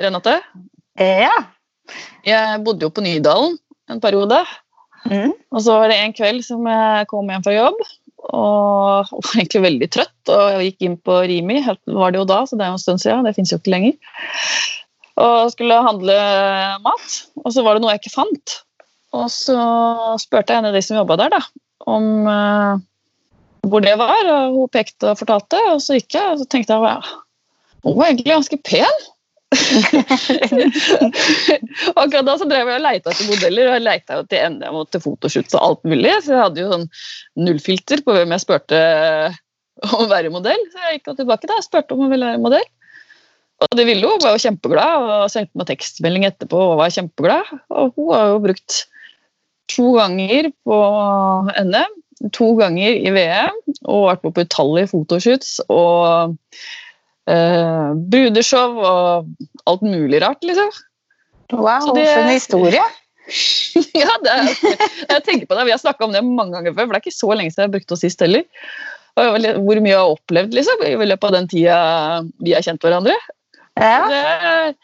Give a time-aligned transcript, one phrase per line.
[0.00, 0.40] Renate.
[1.00, 1.32] Ja.
[2.26, 3.56] Jeg bodde jo på Nydalen
[3.90, 4.42] en periode.
[5.08, 5.32] Mm.
[5.52, 7.80] Og så var det en kveld som jeg kom hjem fra jobb
[8.28, 10.32] og var egentlig veldig trøtt.
[10.32, 12.84] Og jeg gikk inn på Rimi, var det jo da, så det er jo en
[12.84, 13.26] stund siden.
[13.26, 13.96] Det fins jo ikke lenger.
[15.20, 16.18] Og skulle handle
[16.84, 18.60] mat, og så var det noe jeg ikke fant.
[19.16, 19.58] Og så
[20.22, 21.40] spurte jeg en av de som jobba der, da,
[21.90, 22.78] om uh,
[23.66, 24.20] hvor det var.
[24.36, 27.16] Og hun pekte og fortalte, og så gikk jeg, og så tenkte jeg ja,
[27.84, 29.04] hun var egentlig ganske pen.
[32.00, 34.84] Akkurat da så drev jeg og leita etter modeller, og jeg jo til NM og
[34.90, 36.12] til fotoshoots og alt mulig.
[36.24, 36.90] Så jeg hadde jo sånn
[37.46, 38.78] nullfilter på hvem jeg spurte
[39.88, 40.62] om å være modell.
[40.70, 42.68] Så jeg gikk tilbake da, og spurte om hun ville være modell.
[43.60, 44.08] Og det ville.
[44.08, 47.50] Hun var jo kjempeglad og sendte meg tekstmelding etterpå og var kjempeglad.
[47.74, 48.72] Og hun har jo brukt
[49.70, 50.78] to ganger på
[51.60, 51.98] NM,
[52.36, 53.58] to ganger i VM
[53.88, 56.36] og vært på utallige fotoshoots og
[57.28, 59.26] eh, brudeshow og
[59.66, 60.70] alt mulig rart, liksom.
[61.52, 62.82] Wow, det- for en historie.
[64.02, 64.48] ja, det er,
[65.10, 65.66] jeg tenker på det.
[65.68, 67.68] Vi har snakka om det mange ganger før, for det er ikke så lenge siden
[67.68, 68.46] jeg brukte det sist heller.
[69.20, 71.76] Og hvor mye jeg har opplevd liksom, i løpet av den tida
[72.40, 73.14] vi har kjent hverandre.
[73.78, 74.06] Ja.
[74.10, 74.76] Det,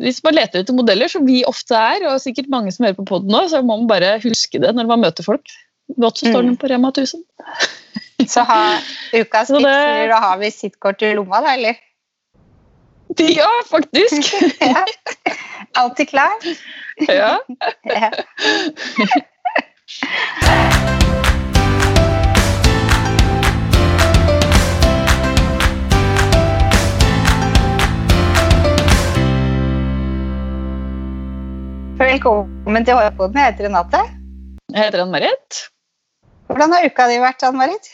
[0.00, 3.04] hvis man leter etter modeller, som vi ofte er, og sikkert mange som hører på
[3.08, 5.44] poden nå, så må man bare huske det når man møter folk.
[6.00, 6.48] Godt så står Mm.
[6.52, 7.20] den på Rema 1000.
[8.28, 8.78] Så ha
[9.12, 11.76] ukas tips det- vi å ha visittkort i lomma, da, eller?
[13.18, 14.32] Ja, faktisk!
[14.60, 14.84] Ja.
[15.74, 16.32] Alltid klar.
[17.08, 17.38] Ja.
[17.84, 18.10] Ja.
[32.00, 33.36] Velkommen til Hårpoden.
[33.36, 34.00] Jeg heter Renate.
[34.72, 35.58] Jeg heter Ann-Marit.
[36.48, 37.90] Hvordan har uka di vært, Ann-Marit?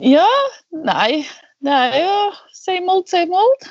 [0.00, 0.26] Ja,
[0.72, 1.24] nei
[1.60, 2.12] Det er jo
[2.56, 3.66] same old, same old.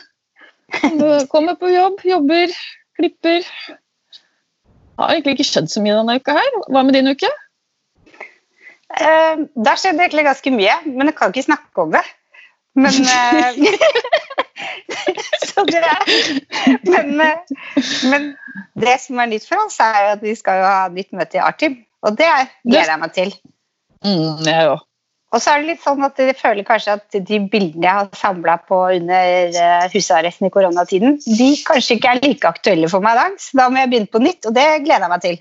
[0.82, 2.52] Kommer- Kommer på jobb, jobber,
[3.00, 3.46] klipper.
[5.00, 6.50] Har egentlig ikke skjedd så mye denne uka her.
[6.70, 7.30] Hva med din uke?
[9.00, 12.04] Eh, der skjedde egentlig ganske mye, men jeg kan ikke snakke om det.
[12.76, 13.58] Men eh,
[15.50, 16.04] Så det er
[16.86, 17.38] men, eh,
[18.12, 18.28] men
[18.80, 21.40] det som er nytt for oss, er jo at vi skal jo ha nytt møte
[21.40, 21.80] i Artim.
[22.06, 22.30] Og det
[22.68, 23.34] gleder jeg meg til.
[24.06, 24.86] Mm, jeg òg.
[25.30, 28.08] Og så er det litt sånn at jeg føler kanskje at de bildene jeg har
[28.18, 33.14] samla på under eh, husarresten i koronatiden, de kanskje ikke er like aktuelle for meg
[33.14, 35.38] i dag, så da må jeg begynne på nytt, og det gleder jeg meg til.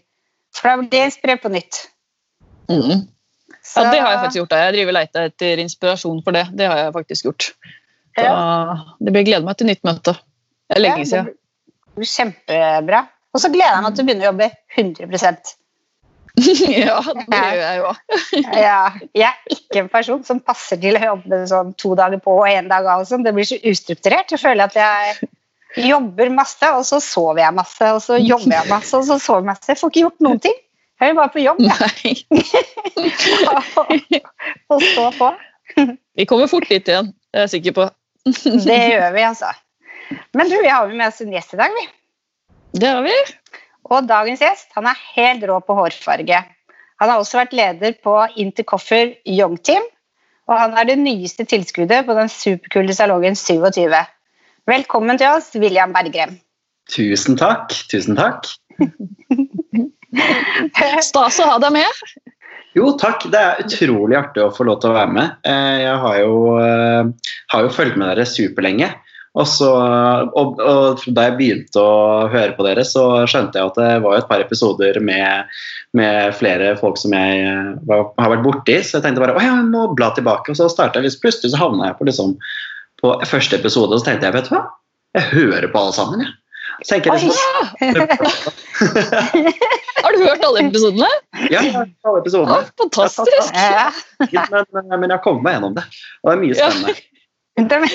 [0.59, 1.81] For da blir jeg inspirert på nytt.
[2.69, 3.06] Mm.
[3.65, 4.50] Så, Ja, det har jeg faktisk gjort.
[4.53, 4.60] da.
[4.66, 6.44] Jeg driver og leter etter inspirasjon for det.
[6.56, 7.49] Det har jeg faktisk gjort.
[8.19, 8.31] Så
[9.05, 10.15] det blir glede meg til nytt møte.
[10.69, 11.32] Det er lenge Ja, siden.
[12.00, 13.03] Kjempebra.
[13.37, 15.55] Og så gleder jeg meg til å begynne å jobbe 100
[16.84, 17.91] ja, det gjør jeg jo.
[18.66, 18.78] ja,
[19.16, 22.49] Jeg er ikke en person som passer til å jobbe sånn to dager på og
[22.50, 23.04] én dag av.
[23.09, 23.25] sånn.
[23.26, 24.32] Det blir så ustrukturert.
[24.34, 25.28] Jeg føler at jeg
[25.88, 29.44] jobber masse, og så sover jeg masse, og så jobber jeg masse, og så sover
[29.44, 29.71] jeg masse.
[29.72, 30.59] Jeg får ikke gjort noen ting.
[30.99, 32.25] Jeg er bare på jobb, jeg.
[32.34, 32.41] Nei.
[34.72, 35.28] og stå på.
[36.19, 37.87] Vi kommer fort dit igjen, det er jeg sikker på.
[38.66, 39.53] Det gjør vi, altså.
[40.34, 41.84] Men du, vi har jo med oss en gjest i dag, vi.
[42.78, 43.15] Det har vi.
[43.88, 46.43] Og dagens gjest han er helt rå på hårfarge.
[46.99, 49.84] Han har også vært leder på Intercoffer Young Team,
[50.49, 53.94] og han er det nyeste tilskuddet på den superkule salongen 27.
[54.69, 56.37] Velkommen til oss, William Bergrem.
[56.93, 57.72] Tusen takk.
[57.93, 58.49] Tusen takk.
[61.09, 62.03] Stas å ha deg med.
[62.76, 63.25] Jo, takk.
[63.32, 65.37] Det er utrolig artig å få lov til å være med.
[65.49, 68.91] Eh, Jeg har jo, eh, har jo fulgt med dere superlenge.
[69.37, 69.69] Og, så,
[70.34, 74.16] og, og da jeg begynte å høre på dere, så skjønte jeg at det var
[74.19, 75.44] et par episoder med,
[75.94, 78.78] med flere folk som jeg eh, var, har vært borti.
[78.83, 80.50] Så jeg tenkte bare å ja, jeg må bla tilbake.
[80.50, 82.34] Og så starta jeg, plutselig så havna jeg på, liksom,
[83.03, 84.65] på første episode, og så tenkte jeg vet du hva,
[85.19, 86.25] jeg hører på alle sammen.
[86.27, 86.34] Jeg.
[86.78, 87.38] Så tenker jeg liksom,
[89.99, 91.09] Har du hørt alle episodene?
[91.50, 92.59] ja, jeg har hørt alle Ja, episodene.
[92.78, 93.55] fantastisk.
[93.55, 93.88] Ja.
[94.72, 95.84] Men, men jeg har kommet meg gjennom det.
[96.22, 96.69] Og det er mye Ja.
[96.71, 96.94] spennende.
[97.58, 97.88] Men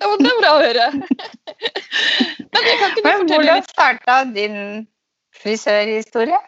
[0.00, 0.88] Ja, men det er bra å høre.
[0.94, 4.58] Men jeg kan ikke du fortelle hvordan starta din
[5.42, 6.40] frisørhistorie?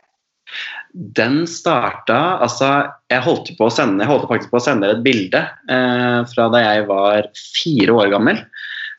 [1.19, 2.69] Den starta altså,
[3.11, 6.21] jeg holdt, på å sende, jeg holdt faktisk på å sende dere et bilde eh,
[6.31, 8.41] fra da jeg var fire år gammel.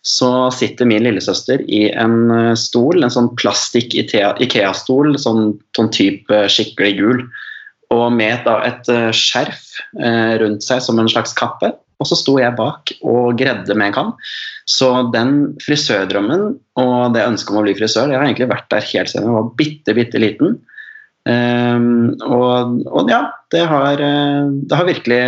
[0.07, 5.91] Så sitter min lillesøster i en eh, stol, en sånn plastikk Ikea- Ikea-stol, sånn, sånn
[5.95, 7.23] type skikkelig gul,
[7.95, 11.71] og med da, et eh, skjerf eh, rundt seg som en slags kappe.
[11.97, 14.13] Og så sto jeg bak og gredde med en kam.
[14.69, 18.85] Så den frisørdrømmen og det ønsket om å bli frisør, jeg har egentlig vært der
[18.91, 20.57] helt siden jeg var bitte, bitte liten.
[21.27, 25.21] Um, og, og ja, det har, eh, det har virkelig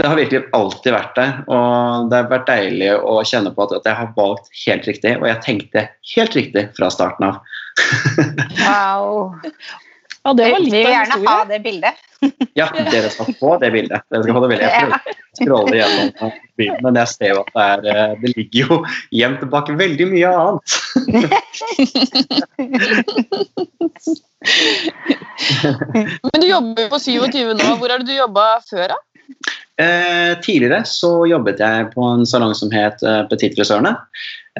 [0.00, 1.32] det har virkelig alltid vært der.
[1.52, 5.12] Og det har vært deilig å kjenne på at, at jeg har valgt helt riktig,
[5.20, 5.82] og jeg tenkte
[6.14, 7.40] helt riktig fra starten av.
[8.60, 9.34] Wow.
[10.22, 11.94] Ja, det var Vi litt vil av en gjerne ha det bildet.
[12.58, 14.02] Ja, dere skal få det bildet.
[14.12, 14.68] Dere skal få det bildet.
[14.68, 15.02] Jeg prøver å
[15.38, 16.08] scrolle gjennom
[16.60, 18.76] bildet, men jeg ser jo at det, er, eh, det ligger jo
[19.16, 20.64] gjemt bak veldig mye annet.
[26.26, 27.66] Men du jobber på 27 nå.
[27.80, 28.98] Hvor har du jobba før, da?
[29.80, 33.94] Eh, tidligere så jobbet jeg på en salong som het eh, Petit Frisørene.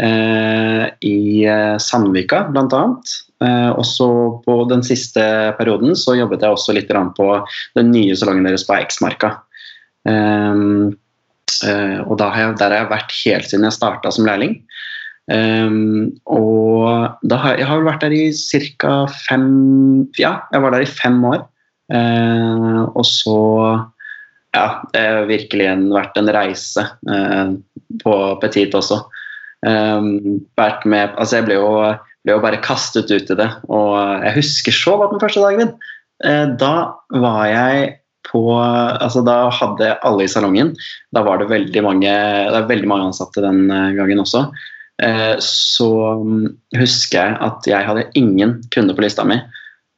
[0.00, 3.04] Eh, I eh, Sandvika, blant annet.
[3.40, 4.08] Eh, og så
[4.44, 5.22] på den siste
[5.56, 7.28] perioden så jobbet jeg også litt på
[7.78, 9.36] den nye salongen deres på Eiksmarka.
[10.08, 10.64] Eh,
[11.70, 14.58] eh, og har jeg, der har jeg vært helt siden jeg starta som lærling.
[15.30, 15.78] Eh,
[16.26, 18.26] og da har jeg har vel vært der i
[18.80, 19.06] ca.
[19.28, 19.48] fem
[20.18, 21.46] Ja, jeg var der i fem år.
[21.90, 23.38] Eh, og så
[24.54, 27.56] ja, det har virkelig vært en reise eh,
[28.02, 29.04] på Petit også.
[29.60, 31.72] Um, vært med, altså jeg ble jo,
[32.24, 33.94] ble jo bare kastet ut i det, og
[34.26, 35.72] jeg husker så godt den første dagen min.
[36.24, 36.74] Eh, da
[37.16, 37.96] var jeg
[38.28, 40.74] på altså Da hadde alle i salongen
[41.08, 42.10] Da var det veldig mange,
[42.52, 44.44] det veldig mange ansatte den eh, gangen også.
[45.00, 45.88] Eh, så
[46.20, 46.44] mm,
[46.76, 49.40] husker jeg at jeg hadde ingen kunder på lista mi.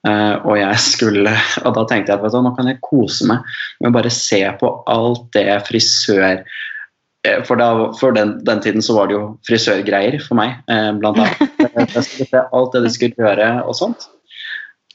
[0.06, 1.32] Eh, og jeg skulle,
[1.62, 3.42] og da tenkte jeg at du, nå kan jeg kose meg
[3.80, 6.62] med å bare se på alt det frisør eh,
[7.22, 7.69] For, da,
[8.00, 11.48] før den, den tiden så var det jo frisørgreier for meg, eh, blant annet.
[11.72, 14.08] Eh, alt det de skulle gjøre og sånt.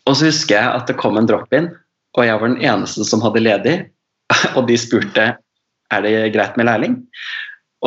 [0.08, 1.70] Og så husker jeg at det kom en drop-in,
[2.18, 3.76] og jeg var den eneste som hadde ledig.
[4.58, 5.26] Og de spurte
[5.94, 6.98] er det greit med lærling.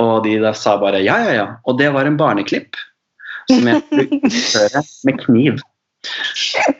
[0.00, 1.46] Og de da sa bare ja, ja, ja.
[1.69, 2.78] Og det var en barneklipp
[3.50, 5.60] som jeg skulle utføre med kniv.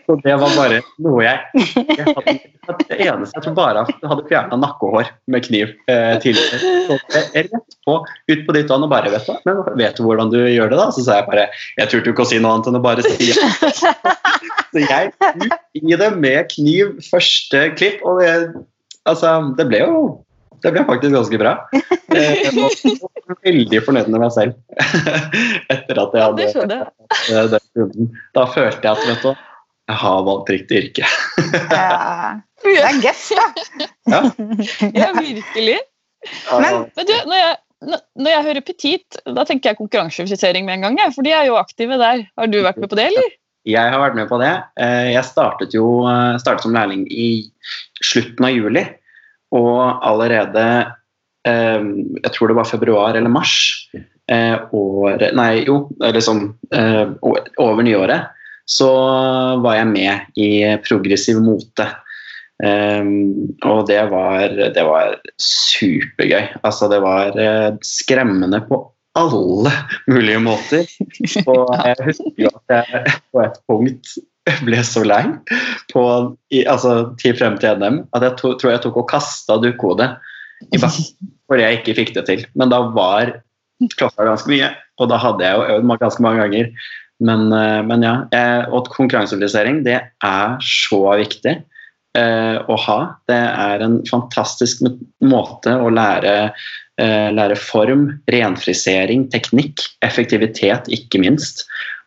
[0.07, 2.35] Så det var bare noe jeg, jeg hadde,
[2.89, 6.61] Det eneste jeg tror bare jeg hadde fjerna nakkehår med kniv eh, tidligere.
[6.89, 7.99] Så jeg rett på,
[8.33, 10.81] ut på ditt vann og bare vet du, men vet du hvordan du gjør det,
[10.81, 10.89] da?
[10.95, 11.47] Så sa jeg bare
[11.77, 13.51] Jeg turte jo ikke å si noe annet enn å bare si ja.
[14.71, 18.51] Så jeg ut i det med kniv, første klipp, og jeg,
[19.11, 20.03] altså, det ble jo
[20.63, 21.55] det ble faktisk ganske bra.
[22.11, 24.57] Eh, Jeg var veldig fornøyd med meg selv
[25.75, 28.09] etter at jeg hadde eh, den runden.
[28.35, 29.31] Da følte jeg at vet du,
[29.91, 31.07] jeg har valgt riktig yrke.
[31.71, 32.33] Ja.
[32.67, 33.47] Det er gøss, da.
[34.11, 34.19] Ja.
[34.93, 35.79] ja, virkelig.
[36.51, 37.55] Men- Men du, når jeg,
[37.95, 40.99] når- jeg hører Petit, da tenker jeg konkurransefrisering med en gang.
[40.99, 42.27] jeg, For de er jo aktive der.
[42.37, 43.31] Har du vært med på det, eller?
[43.71, 44.51] Jeg har vært med på det.
[44.83, 46.03] Eh, Jeg startet jo
[46.43, 47.51] startet som lærling i
[48.03, 48.83] slutten av juli.
[49.57, 50.67] Og allerede
[51.49, 51.87] eh,
[52.25, 53.55] Jeg tror det var februar eller mars
[54.31, 56.45] eh, året Nei, jo, eller sånn
[56.75, 57.07] eh,
[57.59, 58.31] over nyåret,
[58.71, 58.91] så
[59.65, 60.51] var jeg med i
[60.85, 61.89] progressiv mote.
[62.61, 66.53] Um, og det var, det var supergøy.
[66.61, 68.83] Altså, det var eh, skremmende på
[69.19, 69.73] alle
[70.07, 70.85] mulige måter.
[71.51, 74.13] Og jeg husker at jeg på et punkt
[74.67, 75.23] ble så lei
[75.93, 76.03] på,
[76.55, 80.13] i, altså, til frem til NM at jeg to, tror jeg tok og kasta dukkehodet
[80.71, 82.43] i bakken fordi jeg ikke fikk det til.
[82.55, 83.35] Men da var
[83.97, 84.69] klokka ganske mye,
[85.01, 86.69] og da hadde jeg jo øvd ganske mange ganger.
[87.21, 88.15] Men, eh, men ja,
[88.73, 91.57] og konkurranseorganisering, det er så viktig
[92.17, 92.99] eh, å ha.
[93.29, 94.85] Det er en fantastisk
[95.25, 96.53] måte å lære,
[97.01, 101.67] eh, lære form, renfrisering, teknikk, effektivitet ikke minst,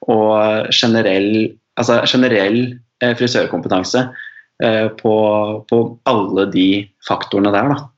[0.10, 2.60] og generell, altså generell
[3.04, 4.06] eh, frisørkompetanse
[4.64, 5.16] eh, på,
[5.70, 6.68] på alle de
[7.08, 7.74] faktorene der.
[7.74, 7.90] Da.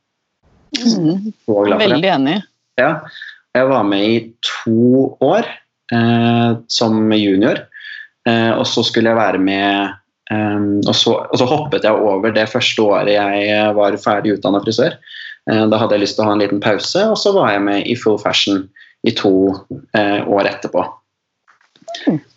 [0.86, 2.40] Mm, veldig enig.
[2.80, 2.98] Ja,
[3.56, 5.48] jeg var med i to år
[5.96, 7.62] eh, som junior,
[8.28, 9.94] eh, og så skulle jeg være med
[10.34, 14.58] Um, og, så, og så hoppet jeg over det første året jeg var ferdig utdanna
[14.64, 14.96] frisør.
[15.46, 17.66] Uh, da hadde jeg lyst til å ha en liten pause, og så var jeg
[17.68, 18.64] med i full fashion
[19.06, 20.82] i to uh, år etterpå.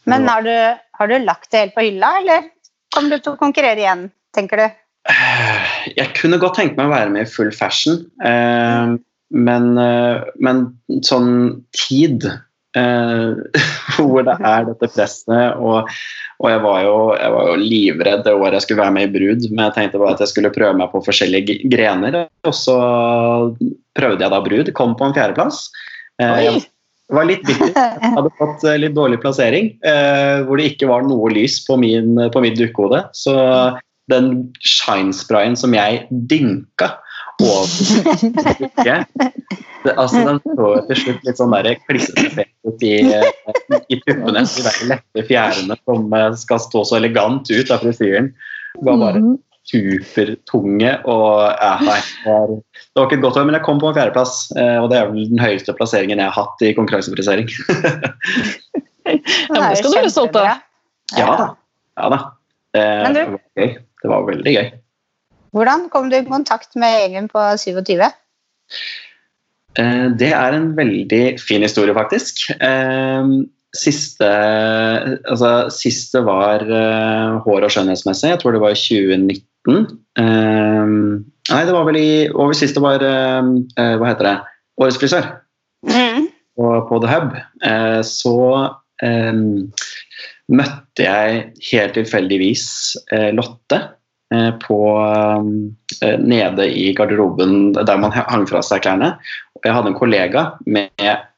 [0.09, 0.53] Men er du,
[0.99, 2.49] har du lagt det helt på hylla, eller
[2.95, 4.67] kommer du til å konkurrere igjen, tenker du?
[5.97, 8.97] Jeg kunne godt tenke meg å være med i full fashion, eh,
[9.49, 10.67] men, eh, men
[11.07, 11.31] sånn
[11.77, 12.27] tid
[12.77, 13.61] eh,
[13.97, 15.89] hvor det er dette presset og,
[16.39, 19.13] og jeg, var jo, jeg var jo livredd det året jeg skulle være med i
[19.17, 22.21] Brud, men jeg tenkte bare at jeg skulle prøve meg på forskjellige grener.
[22.47, 22.79] Og så
[23.99, 25.65] prøvde jeg da Brud, kom på en fjerdeplass.
[26.23, 26.63] Eh, jeg
[27.09, 27.17] Oi!
[27.17, 27.73] var litt bitter.
[27.73, 31.79] Jeg hadde fått eh, litt dårlig plassering, eh, hvor det ikke var noe lys på,
[31.81, 33.01] min, på mitt dukkehode.
[33.17, 33.35] Så
[34.13, 36.95] den shine-sprayen som jeg dynka
[37.39, 37.69] over
[39.85, 41.53] det, altså Den så til slutt litt sånn
[41.87, 43.29] klissete ut i, eh,
[43.89, 44.43] i tuppene.
[44.43, 48.33] De lette fjærene som eh, skal stå så elegant ut av frisyren.
[48.75, 49.37] Det var bare Mhm.
[49.69, 50.93] Supertunge.
[51.09, 53.91] Og ja, nei, det var, det var ikke et godt år, men jeg kom på
[53.91, 54.35] en fjerdeplass.
[54.57, 57.49] eh, Og det er vel den høyeste plasseringen jeg har hatt i konkurransefrisering.
[59.09, 59.13] Ja,
[59.53, 60.65] men det skal du være stolt av.
[61.17, 61.49] ja da.
[61.99, 62.21] Ja da.
[62.29, 63.71] Du- det var gøy.
[64.03, 64.67] Det var veldig gøy.
[65.57, 68.03] Hvordan kom du i kontakt med gjengen på 27?
[69.79, 72.49] Eh, Det er en veldig fin historie, faktisk.
[72.61, 73.31] Eh,
[73.77, 74.25] Siste,
[75.29, 78.31] altså, siste var eh, hår- og skjønnhetsmessig.
[78.31, 79.43] Jeg tror det var i 2019.
[79.67, 80.87] Eh,
[81.49, 84.39] Nei, det var vel i over siste var eh, eh, Hva heter det?
[84.81, 85.29] Årets frisør
[85.87, 86.25] Mm.
[86.59, 87.37] på, på The Hub.
[87.63, 88.35] Eh, Så
[89.07, 89.39] eh,
[90.51, 92.65] møtte jeg helt tilfeldigvis
[93.15, 93.79] eh, Lotte
[94.61, 94.79] på,
[96.03, 99.15] eh, nede i garderoben der man hang fra seg klærne.
[99.57, 100.91] Og jeg hadde en kollega med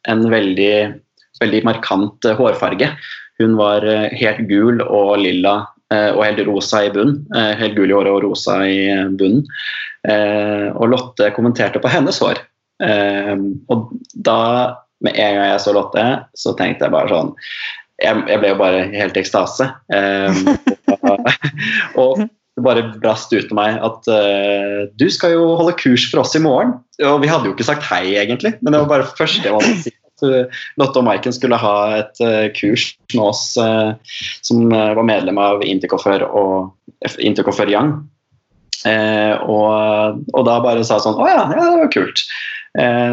[0.08, 0.96] en veldig,
[1.38, 2.88] veldig markant hårfarge.
[3.38, 3.84] Hun var
[4.16, 7.24] helt gul og lilla og helt rosa i bunnen.
[7.36, 9.44] Eh, helt gul i håret og rosa i eh, bunnen.
[10.08, 12.40] Eh, og Lotte kommenterte på hennes hår.
[12.84, 13.34] Eh,
[13.72, 14.40] og da,
[15.04, 16.06] med en gang jeg så Lotte,
[16.38, 17.34] så tenkte jeg bare sånn
[18.00, 19.70] Jeg, jeg ble jo bare helt i ekstase.
[19.92, 20.44] Eh,
[22.00, 22.26] og,
[22.58, 26.34] det bare brast ut av meg at eh, du skal jo holde kurs for oss
[26.36, 26.74] i morgen.
[27.06, 29.76] Og vi hadde jo ikke sagt hei, egentlig, men det var bare første jeg måtte
[29.84, 29.94] si.
[30.26, 33.92] Eh, Lotte og Maiken skulle ha et eh, kurs med oss eh,
[34.46, 36.70] som var medlem av Intercofer og
[37.18, 37.96] Interco Young.
[38.88, 42.24] Eh, og, og da bare sa sånn Å ja, ja, det var kult.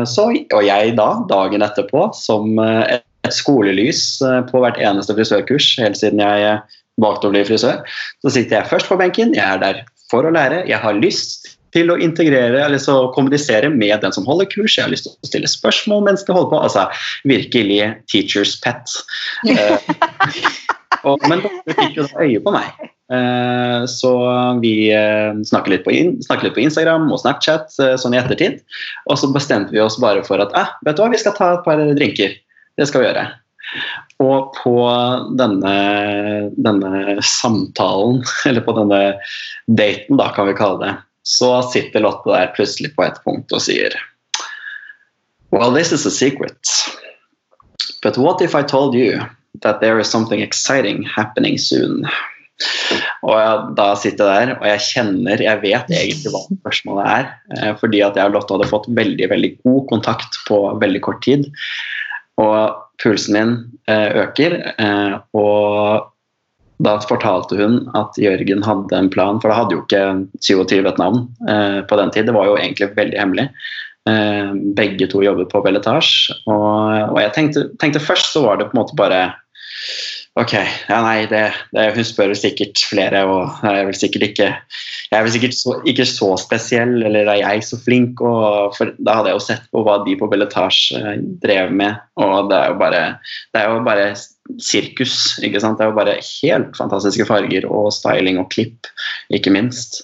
[0.05, 3.01] Så, og jeg da, dagen etterpå, som et,
[3.33, 4.21] skolelys
[4.51, 6.59] på hvert eneste frisørkurs helt siden jeg
[7.01, 7.81] valgte å bli frisør,
[8.21, 9.33] så sitter jeg først på benken.
[9.35, 10.61] Jeg er der for å lære.
[10.69, 14.77] Jeg har lyst til å integrere eller så kommunisere med den som holder kurs.
[14.77, 16.61] Jeg har lyst til å stille spørsmål mens de holder på.
[16.65, 16.87] Altså
[17.29, 17.81] virkelig
[18.11, 18.97] teacher's pet.
[19.47, 19.89] Eh,
[21.07, 22.87] og, men dere fikk jo øye på meg.
[23.07, 24.11] Eh, så
[24.59, 28.21] vi eh, snakket, litt på in snakket litt på Instagram og Snapchat eh, sånn i
[28.21, 28.59] ettertid.
[29.07, 31.53] Og så bestemte vi oss bare for at eh, vet du hva, vi skal ta
[31.55, 32.35] et par drinker.
[32.77, 33.27] Det skal vi gjøre.
[34.23, 34.75] Og på
[35.37, 35.75] denne,
[36.55, 39.01] denne samtalen, eller på denne
[39.67, 40.93] daten, da kan vi kalle det,
[41.27, 43.95] så sitter Lotte der plutselig på et punkt og sier
[45.51, 46.59] Well, this is a secret.
[48.03, 49.21] But what if I told you
[49.61, 52.05] that there is something exciting happening soon?
[53.21, 57.29] Og jeg, da sitter jeg der, og jeg kjenner, jeg vet egentlig hva spørsmålet er.
[57.55, 61.21] Eh, fordi at jeg og Lotte hadde fått veldig veldig god kontakt på veldig kort
[61.25, 61.47] tid.
[62.41, 63.55] Og pulsen min
[63.91, 64.57] eh, øker.
[64.73, 66.11] Eh, og
[66.83, 70.03] da fortalte hun at Jørgen hadde en plan, for da hadde jo ikke
[70.45, 72.29] 27 et navn eh, på den tid.
[72.29, 73.47] Det var jo egentlig veldig hemmelig.
[74.09, 76.35] Eh, begge to jobbet på Belletage.
[76.45, 79.25] Og, og jeg tenkte, tenkte først så var det på en måte bare
[80.37, 84.49] Ok, ja nei, det, det, hun spør sikkert flere, og jeg er vel sikkert ikke
[85.07, 88.19] jeg er vel sikkert så, ikke så spesiell, eller er jeg så flink?
[88.21, 92.01] Og, for da hadde jeg jo sett på hva de på Belletage eh, drev med,
[92.19, 93.03] og det er jo bare,
[93.55, 94.09] det er jo bare
[94.61, 95.37] sirkus.
[95.43, 95.79] ikke sant?
[95.79, 98.89] Det er jo bare helt fantastiske farger og styling og klipp,
[99.33, 100.01] ikke minst.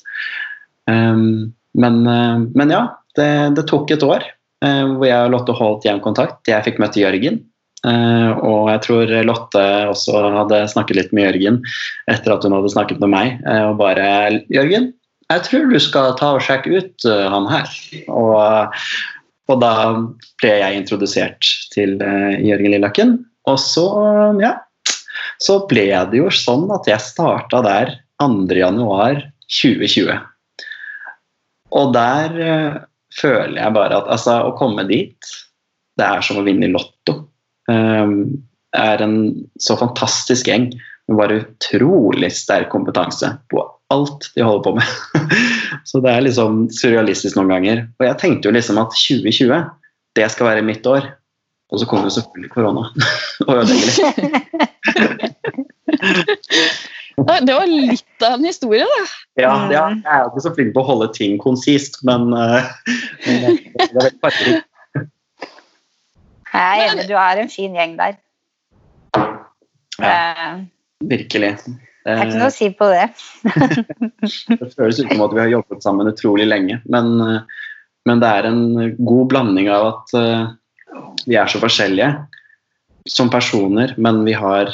[0.90, 2.86] Um, men, uh, men, ja,
[3.18, 4.26] det, det, tok et år
[4.66, 6.42] uh, hvor jeg og Lotte holdt jevn kontakt.
[6.50, 7.42] Jeg fikk møte Jørgen.
[7.84, 11.64] Uh, og jeg tror Lotte også hadde snakket litt med Jørgen
[12.12, 13.42] etter at hun hadde snakket med meg.
[13.44, 14.94] og bare 'Jørgen,
[15.32, 17.76] jeg tror du skal ta og sjekke ut han her'.
[18.08, 18.80] Og,
[19.52, 19.74] og da
[20.40, 23.18] ble jeg introdusert til Jørgen Lillaken.
[23.50, 23.86] Og så,
[24.40, 24.54] ja,
[25.44, 27.88] så ble det jo sånn at jeg starta der
[28.24, 30.20] 2.1.2020.
[31.74, 32.74] Og der uh,
[33.14, 35.18] føler jeg bare at altså, å komme dit,
[36.00, 37.14] det er som å vinne i Lotto.
[37.70, 38.14] Um,
[38.74, 39.18] er en
[39.62, 40.74] så fantastisk gjeng
[41.08, 43.60] med bare utrolig sterk kompetanse på
[43.94, 44.88] alt de holder på med.
[45.90, 47.78] så det er liksom surrealistisk noen ganger.
[48.00, 49.68] Og jeg tenkte jo liksom at 2020,
[50.18, 51.04] det skal være mitt år.
[51.74, 52.84] Og så kom jo selvfølgelig korona
[53.48, 54.13] og ødelegger
[57.13, 59.01] Det var litt av en historie, da.
[59.38, 62.65] Ja, ja, jeg er ikke så flink på å holde ting konsist, men, uh,
[63.27, 63.51] men det,
[63.86, 64.65] er veldig fargerikt.
[66.53, 68.18] Jeg er enig, du er en fin gjeng der.
[70.01, 70.65] Ja,
[71.06, 71.51] virkelig.
[72.03, 73.06] Det er ikke noe å si på det.
[74.50, 77.13] det føles ut som at vi har jobbet sammen utrolig lenge, men,
[78.10, 78.63] men det er en
[78.98, 80.44] god blanding av at uh,
[81.26, 82.12] vi er så forskjellige
[83.10, 84.72] som personer, men vi har,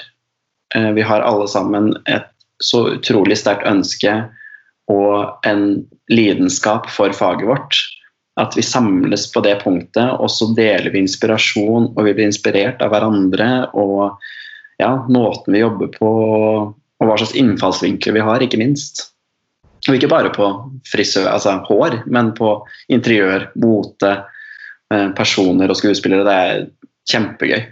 [0.76, 2.28] uh, vi har alle sammen et
[2.64, 4.12] så utrolig sterkt ønske
[4.92, 7.78] og en lidenskap for faget vårt
[8.40, 12.82] at vi samles på det punktet, og så deler vi inspirasjon, og vi blir inspirert
[12.84, 13.50] av hverandre.
[13.78, 14.16] Og
[14.80, 16.12] ja, måten vi jobber på,
[16.72, 19.10] og hva slags innfallsvinkler vi har, ikke minst.
[19.88, 20.48] Og ikke bare på
[20.88, 22.58] frisør, altså hår, men på
[22.92, 24.38] interiør, mote, eh,
[25.18, 26.26] personer og skuespillere.
[26.26, 26.64] Det er
[27.12, 27.68] kjempegøy.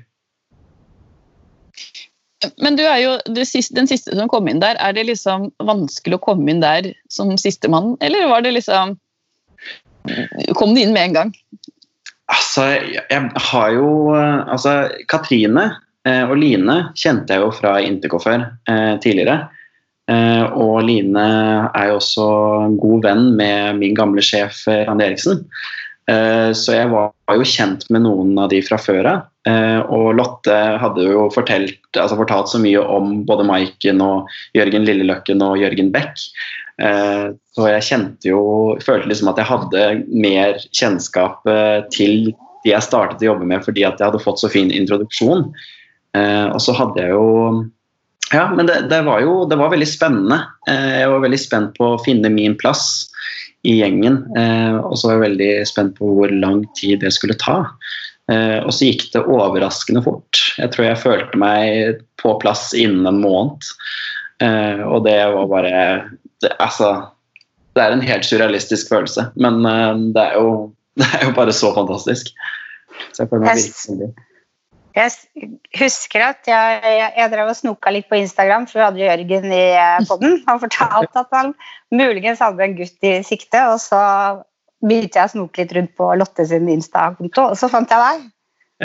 [2.62, 3.15] Men du er jo
[3.47, 4.77] siste, den siste som kom inn der.
[4.77, 8.97] Er det liksom vanskelig å komme inn der som sistemann, eller var det liksom
[10.55, 11.31] Kom du inn med en gang?
[12.31, 15.65] Altså, jeg har jo Altså, Katrine
[16.07, 19.50] eh, og Line kjente jeg jo fra Interco før eh, tidligere.
[20.07, 21.25] Eh, og Line
[21.74, 22.29] er jo også
[22.79, 25.43] god venn med min gamle sjef Randi Eriksen.
[26.07, 29.25] Eh, så jeg var jo kjent med noen av de fra før av.
[29.47, 34.87] Eh, og Lotte hadde jo fortalt, altså fortalt så mye om både Maiken og Jørgen
[34.87, 36.15] Lilleløkken og Jørgen Beck.
[36.79, 38.41] Eh, så jeg kjente jo
[38.85, 41.41] Følte liksom at jeg hadde mer kjennskap
[41.89, 42.29] til
[42.61, 45.47] de jeg startet å jobbe med fordi at jeg hadde fått så fin introduksjon.
[46.17, 47.25] Og så hadde jeg jo
[48.33, 50.39] Ja, men det, det var jo det var veldig spennende.
[50.67, 53.07] Jeg var veldig spent på å finne min plass
[53.67, 54.21] i gjengen.
[54.79, 57.57] Og så var jeg veldig spent på hvor lang tid det skulle ta.
[58.31, 60.41] Eh, og så gikk det overraskende fort.
[60.59, 63.69] Jeg tror jeg følte meg på plass innen en måned.
[64.43, 65.75] Eh, og det var bare
[66.43, 66.91] det, Altså,
[67.77, 70.50] det er en helt surrealistisk følelse, men eh, det er jo,
[71.00, 72.33] det er jo bare så fantastisk.
[73.13, 74.13] Så jeg føler meg virkelig
[74.98, 79.04] jeg husker at jeg, jeg, jeg drev og snoka litt på Instagram, for vi hadde
[79.04, 79.66] Jørgen i
[80.10, 80.39] poden.
[80.48, 81.54] Han fortalte at han
[81.94, 84.00] muligens hadde en gutt i sikte, og så
[84.84, 88.25] begynte jeg å snoke litt rundt på Lotte sin Insta-konto, og så fant jeg deg.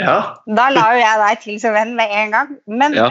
[0.03, 0.15] Ja.
[0.45, 2.53] Da la jo jeg deg til som venn med en gang.
[2.69, 3.09] Men ja.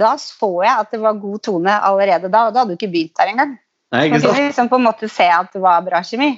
[0.00, 2.92] da så jeg at det var god tone allerede da, og da hadde du ikke
[2.92, 3.56] begynt der engang.
[3.94, 4.08] Nei?
[4.12, 6.34] Man kunne liksom på en måte se at det var bra kjemi.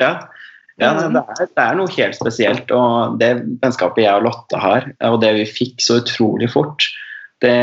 [0.00, 0.14] Ja,
[0.80, 2.72] ja det, er, det, er, noe helt spesielt.
[2.74, 3.30] Og det
[3.62, 6.88] vennskapet jeg og Lotte har, og det vi fikk så utrolig fort,
[7.40, 7.56] det,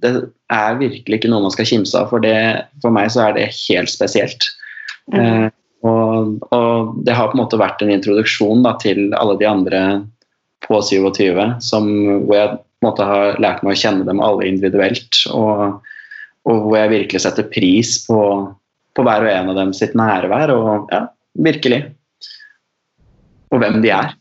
[0.00, 0.12] det
[0.52, 2.08] er virkelig ikke noe man skal kimse av.
[2.12, 2.36] For, det,
[2.84, 4.48] for meg så er det helt spesielt.
[5.12, 5.20] Mm.
[5.20, 5.46] Eh,
[5.84, 9.80] og, og, det har på en måte vært en introduksjon da, til alle de andre
[10.64, 11.90] på 27, som,
[12.24, 15.20] hvor jeg på en måte har lært meg å kjenne dem alle individuelt.
[15.36, 15.82] Og,
[16.48, 18.20] og hvor jeg virkelig setter pris på,
[18.96, 20.54] på, hver og en av dem sitt nærvær.
[20.56, 21.04] Og ja,
[21.44, 21.82] virkelig.
[23.54, 24.14] Og hvem de er.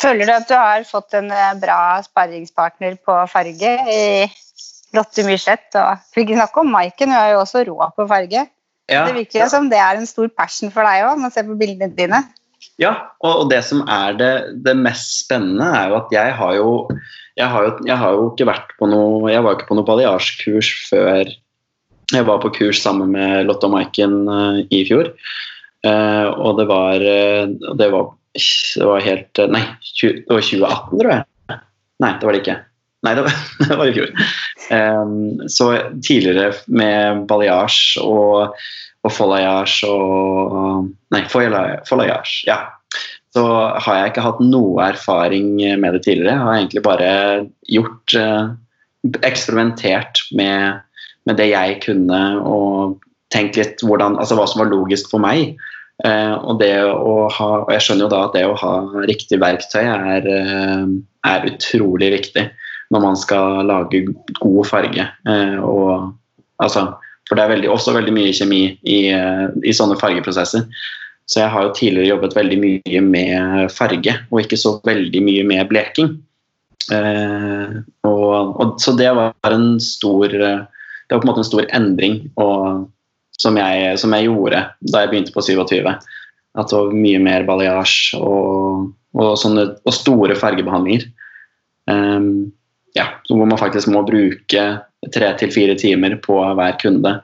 [0.00, 4.00] Føler du at du har fått en eh, bra sparringspartner på farge i
[4.96, 5.70] Lotte Myrseth?
[5.78, 8.48] Og vi ikke snakke om Maiken, hun er jo også rå på farge.
[8.90, 9.48] Ja, det virker ja.
[9.48, 12.20] som det er en stor passion for deg òg, når man ser på bildene dine.
[12.80, 12.92] Ja,
[13.24, 14.32] og det som er det,
[14.66, 16.70] det mest spennende, er jo at jeg har jo
[17.34, 19.86] jeg har, jo, jeg har jo ikke vært på noe Jeg var ikke på noe
[19.88, 21.32] baljasjkurs før
[22.12, 25.08] jeg var på kurs sammen med Lotte og Maiken uh, i fjor.
[25.84, 29.62] Uh, og det var, uh, det var Det var helt Nei,
[30.00, 31.58] 20, det var 2018, tror jeg.
[32.02, 32.56] Nei, det var det ikke.
[33.04, 33.36] Nei, det var,
[33.68, 34.14] det var i fjor.
[34.72, 35.68] Um, så
[36.00, 38.56] tidligere med balayage og,
[39.04, 42.58] og folayage og Nei, folayage, ja.
[43.34, 46.36] Så har jeg ikke hatt noe erfaring med det tidligere.
[46.36, 47.14] Jeg har egentlig bare
[47.66, 48.54] gjort uh,
[49.26, 50.80] Eksperimentert med,
[51.28, 53.02] med, det jeg kunne, og
[53.34, 55.58] tenkt litt hvordan, altså hva som var logisk for meg.
[56.02, 58.72] Uh, og, det å ha, og jeg skjønner jo da at det å ha
[59.06, 60.88] riktig verktøy er, uh,
[61.30, 62.48] er utrolig viktig
[62.94, 64.04] når man skal lage
[64.40, 65.06] god farge.
[65.28, 66.12] Eh, og,
[66.62, 66.86] altså,
[67.28, 70.66] for det er veldig, også veldig mye kjemi i, eh, i, sånne fargeprosesser.
[71.30, 75.44] Så jeg har jo tidligere jobbet veldig mye med farge, og ikke så veldig mye
[75.48, 76.12] med bleking.
[76.92, 78.28] Eh, og,
[78.60, 82.84] og, så det var en stor Det var på en måte en stor endring og,
[83.40, 85.88] som, jeg, som jeg gjorde da jeg begynte på 27.
[86.54, 91.08] At det var mye mer baljasj og, og, og store fargebehandlinger.
[91.90, 92.52] Um,
[92.94, 94.62] ja, hvor man faktisk må bruke
[95.14, 97.18] tre til fire timer på hver kunde.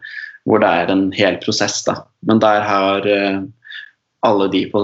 [0.48, 1.82] Hvor det er en hel prosess.
[1.86, 2.00] da.
[2.26, 3.42] Men der har uh,
[4.26, 4.82] alle de på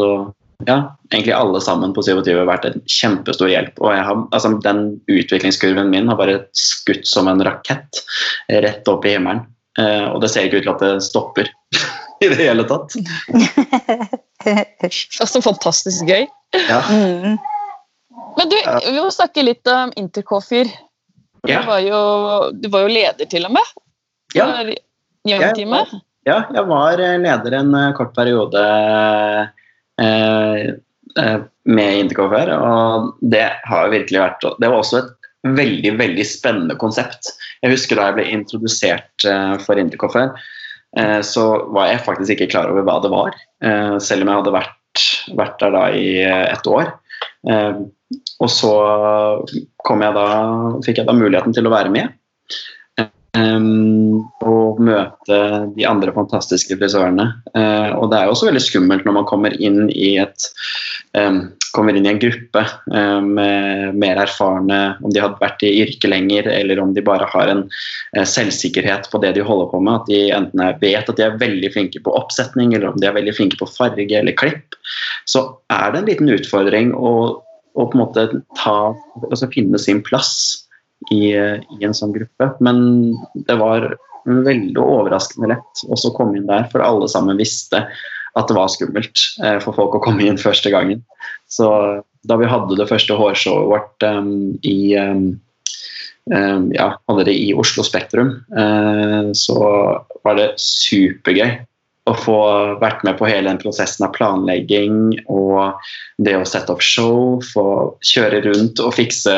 [0.64, 3.76] ja, egentlig alle sammen på 27 vært en kjempestor hjelp.
[3.82, 8.00] Og har, altså, den utviklingskurven min har bare skutt som en rakett
[8.48, 9.44] rett opp i himmelen.
[9.76, 11.50] Uh, og det ser ikke ut til at det stopper
[12.24, 12.96] i det hele tatt.
[14.46, 14.96] det er
[15.28, 16.24] så fantastisk gøy.
[16.56, 16.80] Ja.
[16.88, 17.36] Mm.
[18.36, 20.70] Men du, vi må snakke litt om Intercoffeer.
[21.46, 21.60] Ja.
[21.60, 22.00] Du, var jo,
[22.52, 23.76] du var jo leder, til og med.
[24.34, 24.48] Ja.
[25.26, 25.92] Jeg var,
[26.26, 28.62] ja, jeg var eh, leder en eh, kort periode
[30.02, 30.72] eh,
[31.16, 31.36] eh,
[31.66, 35.25] med Intercoffeer, og det har virkelig vært Det var også et
[35.56, 37.32] veldig, veldig spennende konsept.
[37.62, 40.34] Jeg husker da jeg ble introdusert eh, for Intercoffeer,
[40.98, 43.36] eh, så var jeg faktisk ikke klar over hva det var,
[44.02, 45.04] selv om jeg hadde vært,
[45.38, 46.90] vært der da i et år.
[47.46, 48.72] Og så
[49.86, 50.26] kom jeg da,
[50.84, 52.12] fikk jeg da muligheten til å være med.
[53.36, 55.38] Um, og møte
[55.74, 57.26] de andre fantastiske frisørene.
[57.52, 60.46] Uh, og det er jo også veldig skummelt når man kommer inn i et
[61.18, 61.42] um,
[61.76, 66.08] kommer inn i en gruppe uh, med mer erfarne, om de har vært i yrket
[66.08, 70.00] lenger, eller om de bare har en uh, selvsikkerhet på det de holder på med.
[70.00, 73.16] At de enten vet at de er veldig flinke på oppsetning, eller om de er
[73.18, 74.78] veldig flinke på farge eller klipp.
[75.28, 77.16] Så er det en liten utfordring å,
[77.76, 78.78] å på en måte ta,
[79.26, 80.65] altså finne sin plass
[81.12, 82.50] i, i, en sånn gruppe.
[82.64, 83.92] Men det var
[84.26, 87.84] veldig overraskende lett å komme inn der, for alle sammen visste
[88.36, 91.02] at det var skummelt eh, for folk å komme inn første gangen.
[91.48, 91.68] Så
[92.26, 95.30] da vi hadde det første hårshowet vårt um, i um,
[96.74, 99.60] ja, hadde det i Oslo Spektrum, uh, så
[100.26, 101.54] var det supergøy
[102.06, 102.40] å få
[102.78, 105.74] vært med på hele den prosessen av planlegging og
[106.22, 107.64] det å sette opp show, få
[108.06, 109.34] kjøre rundt og fikse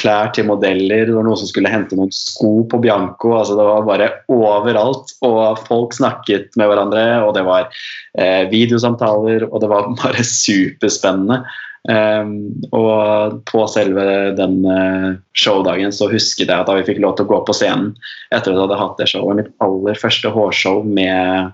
[0.00, 1.08] klær til modeller.
[1.08, 3.34] Det var noen som skulle hente noen sko på Bianco.
[3.38, 5.16] altså Det var bare overalt.
[5.26, 7.66] Og folk snakket med hverandre, og det var
[8.14, 11.42] eh, videosamtaler, og det var bare superspennende.
[11.90, 14.04] Um, og på selve
[14.38, 17.56] den uh, showdagen så husket jeg at da vi fikk lov til å gå på
[17.58, 17.88] scenen
[18.30, 21.50] etter at jeg hadde hatt det showet, mitt aller første hårshow med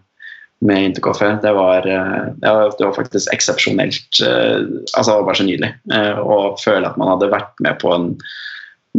[0.58, 1.38] med Intercoffee.
[1.42, 4.20] Det var, eh, det var, faktisk eksepsjonelt.
[4.26, 4.56] Eh,
[4.96, 5.70] altså, det var bare så nydelig.
[5.94, 8.08] Eh, å føle at man hadde vært med på en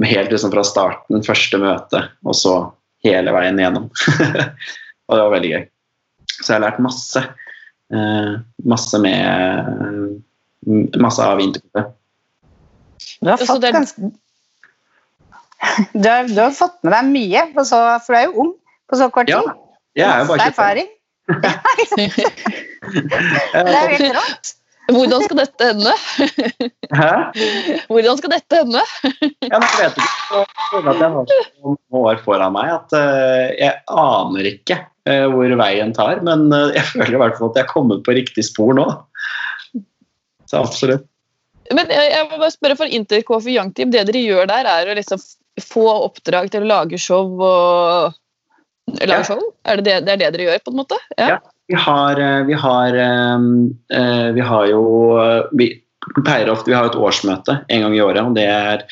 [0.05, 2.55] helt liksom fra starten, første møte, og så
[3.03, 3.89] hele veien gjennom.
[5.09, 5.67] og det var veldig gøy.
[6.39, 7.27] Så jeg har lært masse.
[8.69, 10.19] Masse med
[11.01, 11.87] Masse av Intercoffee.
[13.23, 14.11] Du har fått ganske
[15.91, 18.51] du har, du har, fått med deg mye, så, for du er jo ung
[18.87, 19.35] på så kort tid.
[19.35, 19.55] Ja,
[19.97, 20.53] jeg er jo bare 25.
[20.53, 20.91] erfaring
[23.59, 24.55] det er helt rått.
[24.89, 25.91] Hvordan skal dette ende?
[26.97, 27.09] Hæ?
[27.91, 28.81] Hvordan skal dette ende?
[29.11, 30.07] jeg vet ikke.
[30.33, 31.37] Jeg føler at jeg har så
[31.67, 36.23] mange år foran meg at uh, jeg aner ikke uh, hvor veien tar.
[36.25, 38.87] Men uh, jeg føler i hvert fall at jeg er kommet på riktig spor nå.
[40.49, 41.05] Så absolutt.
[41.75, 44.97] Men jeg, må bare spørre for Interkf Young Team, det dere gjør der, er å
[44.97, 45.21] liksom
[45.61, 48.15] få oppdrag til å lage show og
[48.97, 49.41] lage show?
[49.65, 50.97] Er det det, det er det dere gjør, på en måte?
[51.17, 51.35] Ja.
[51.35, 51.37] ja
[51.69, 54.83] vi, har, eh, vi, har, uh, vi har jo
[55.59, 55.69] Vi
[56.25, 58.85] pleier ofte Vi har et årsmøte en gang i året, og det er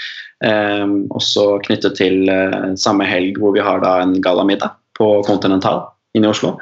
[0.83, 5.86] um, også knyttet til uh, samme helg hvor vi har da en gallamiddag på Continental
[6.17, 6.55] inne i Oslo.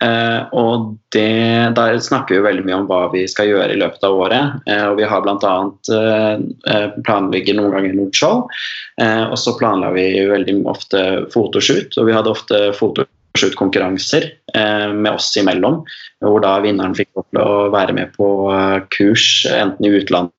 [0.00, 4.06] Uh, og det, Der snakker vi veldig mye om hva vi skal gjøre i løpet
[4.06, 4.56] av året.
[4.64, 5.54] Uh, og Vi har bl.a.
[5.92, 8.46] Uh, planlegger noen ganger noen show.
[9.00, 15.30] Uh, og så planla vi veldig ofte fotoshoot, og vi hadde ofte fotoshoot-konkurranser med oss
[15.38, 15.82] imellom.
[16.24, 18.26] Hvor da vinneren fikk lov til å være med på
[18.90, 20.34] kurs enten i utlandet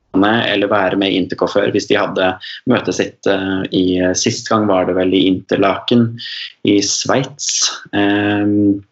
[0.52, 2.34] eller være med Intercoffør hvis de hadde
[2.68, 3.30] møtet sitt
[3.72, 3.86] i
[4.20, 6.10] Sist gang var det vel i Interlaken
[6.68, 7.72] i Sveits.
[7.96, 8.84] Um,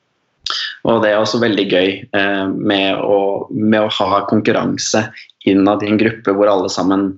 [0.87, 5.05] og det er også veldig gøy eh, med, å, med, å, ha konkurranse
[5.49, 7.11] innad i en gruppe hvor alle sammen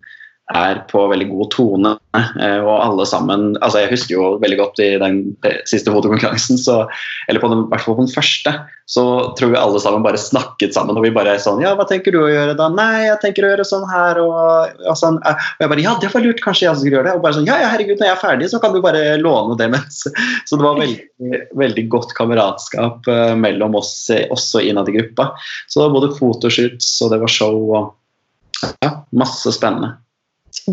[0.58, 1.94] er på veldig god tone.
[2.18, 6.60] Eh, og alle sammen altså Jeg husker jo veldig godt i den eh, siste fotokonkurransen,
[6.60, 6.84] så,
[7.32, 8.54] eller på den, hvert fall på den første,
[8.92, 9.04] så
[9.40, 10.98] tror vi alle sammen bare snakket sammen.
[11.00, 12.68] Og vi bare sånn Ja, hva tenker du å gjøre da?
[12.74, 14.20] Nei, jeg tenker å gjøre sånn her.
[14.26, 15.22] Og, og sånn.
[15.24, 17.16] Og jeg bare Ja, det var lurt, kanskje jeg skulle gjøre det.
[17.16, 19.56] Og bare sånn Ja, ja, herregud, når jeg er ferdig, så kan du bare låne
[19.60, 20.04] det mens.
[20.50, 25.32] Så det var veldig, veldig godt kameratskap uh, mellom oss også innad i gruppa.
[25.68, 29.96] Så det var både fotoshoots, og det var show og ja, masse spennende.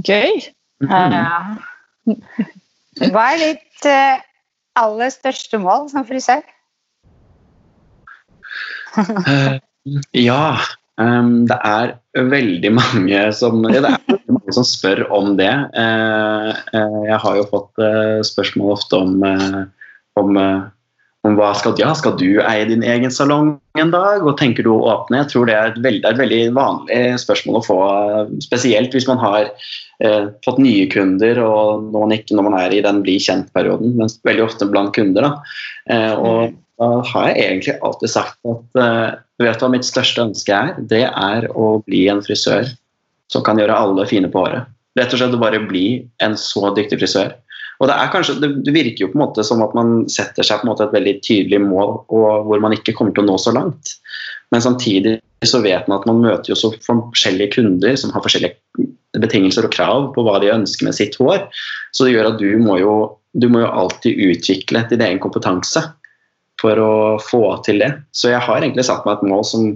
[0.04, 0.40] Gøy.
[0.82, 2.18] Mm.
[3.12, 4.20] Hva er ditt uh,
[4.78, 6.42] aller største mål som frisør?
[8.98, 9.58] uh,
[10.16, 10.42] ja.
[10.98, 11.92] Um, det er
[12.26, 15.52] veldig mange som ja, det er veldig mange som spør om det.
[15.76, 16.50] Uh,
[17.06, 17.84] jeg har jo fått
[18.26, 19.22] spørsmål ofte om,
[20.18, 20.40] om
[21.26, 24.70] om hva skal, ja, skal du eie din egen salong en dag, og tenker du
[24.70, 25.24] å åpne?
[25.24, 27.78] Jeg tror det er et veldig, et veldig vanlig spørsmål å få,
[28.44, 32.76] spesielt hvis man har eh, fått nye kunder og når man, ikke, når man er
[32.76, 35.26] i den bli kjent-perioden, men veldig ofte blant kunder.
[35.26, 35.33] Da.
[35.90, 40.22] Eh, og da har jeg egentlig alltid sagt at eh, vet du hva mitt største
[40.22, 40.78] ønske er?
[40.78, 42.70] Det er å bli en frisør
[43.33, 44.70] som kan gjøre alle fine på håret.
[44.98, 45.88] Rett og slett å bare bli
[46.24, 47.35] en så dyktig frisør
[47.78, 50.66] og det, kanskje, det, virker jo på en måte som at man setter seg på
[50.66, 53.92] en måte et veldig tydelig mål hvor man ikke kommer til å nå så langt.
[54.50, 58.88] Men samtidig så vet man at man møter jo så forskjellige kunder som har forskjellige
[59.22, 61.44] betingelser og krav på hva de ønsker med sitt hår.
[61.94, 62.96] Så det gjør at du må jo,
[63.38, 65.84] du må jo alltid utvikle din egen kompetanse
[66.58, 67.92] for å få til det.
[68.10, 69.72] Så jeg har egentlig satt meg et mål som,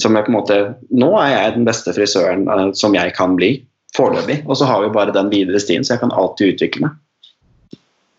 [0.00, 0.60] som jeg på en måte
[0.96, 3.58] Nå er jeg den beste frisøren uh, som jeg kan bli.
[3.96, 4.42] Foreløpig.
[4.48, 7.02] Og så har vi bare den videre stien, så jeg kan alltid utvikle meg.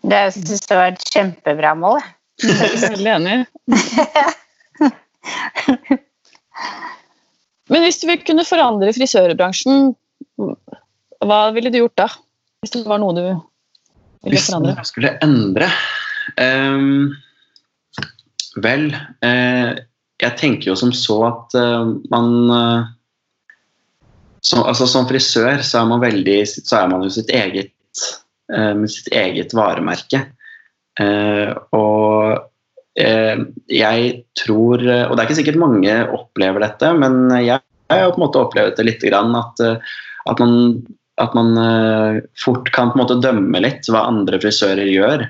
[0.08, 1.96] Det syns jeg var et kjempebra mål.
[2.00, 2.08] jeg.
[2.48, 3.36] Er veldig enig.
[7.68, 9.76] Men hvis du kunne forandre frisørbransjen,
[10.38, 12.08] hva ville du gjort da?
[12.62, 14.72] Hvis det var noe du ville forandre?
[14.72, 15.66] Hvis jeg skulle endre
[16.40, 17.06] um,
[18.64, 18.84] Vel,
[19.22, 19.70] uh,
[20.18, 22.80] jeg tenker jo som så at uh, man uh,
[24.40, 27.72] så, altså Som frisør så er man veldig så er man jo sitt eget,
[28.48, 30.22] med sitt eget varemerke.
[30.98, 32.38] Eh, og
[32.98, 34.06] eh, jeg
[34.40, 37.60] tror eh, Og det er ikke sikkert mange opplever dette, men jeg,
[37.92, 39.92] har på en måte opplevd det litt at, eh,
[40.32, 40.56] at man
[41.18, 45.24] at man eh, fort kan på en måte dømme litt hva andre frisører gjør,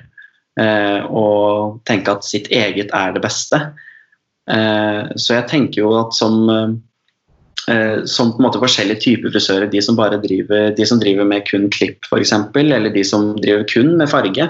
[0.61, 3.61] eh, og tenke at sitt eget er det beste.
[4.49, 6.75] Eh, så jeg tenker jo at som, eh,
[8.09, 11.45] som på en måte forskjellige typer frisører, de som bare driver, de som driver med
[11.49, 14.47] kun klipp f.eks., eller de som driver kun med farge,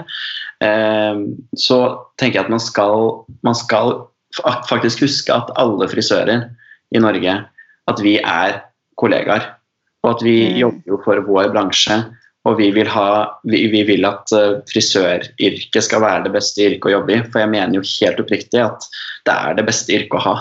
[0.64, 1.20] eh,
[1.56, 1.80] så
[2.20, 4.06] tenker jeg at man skal, man skal
[4.68, 6.46] faktisk huske at alle frisører
[6.94, 7.34] i Norge,
[7.90, 8.62] at vi er
[9.00, 9.56] kollegaer.
[10.04, 10.56] Og at vi Mm.
[10.56, 12.04] jobber jo for vår bransje.
[12.48, 16.88] Og vi vil, ha, vi, vi vil at eh, frisøryrket skal være det beste yrket
[16.88, 17.22] å jobbe i.
[17.28, 18.86] For jeg mener jo helt oppriktig at
[19.28, 20.34] det er det beste yrket å ha.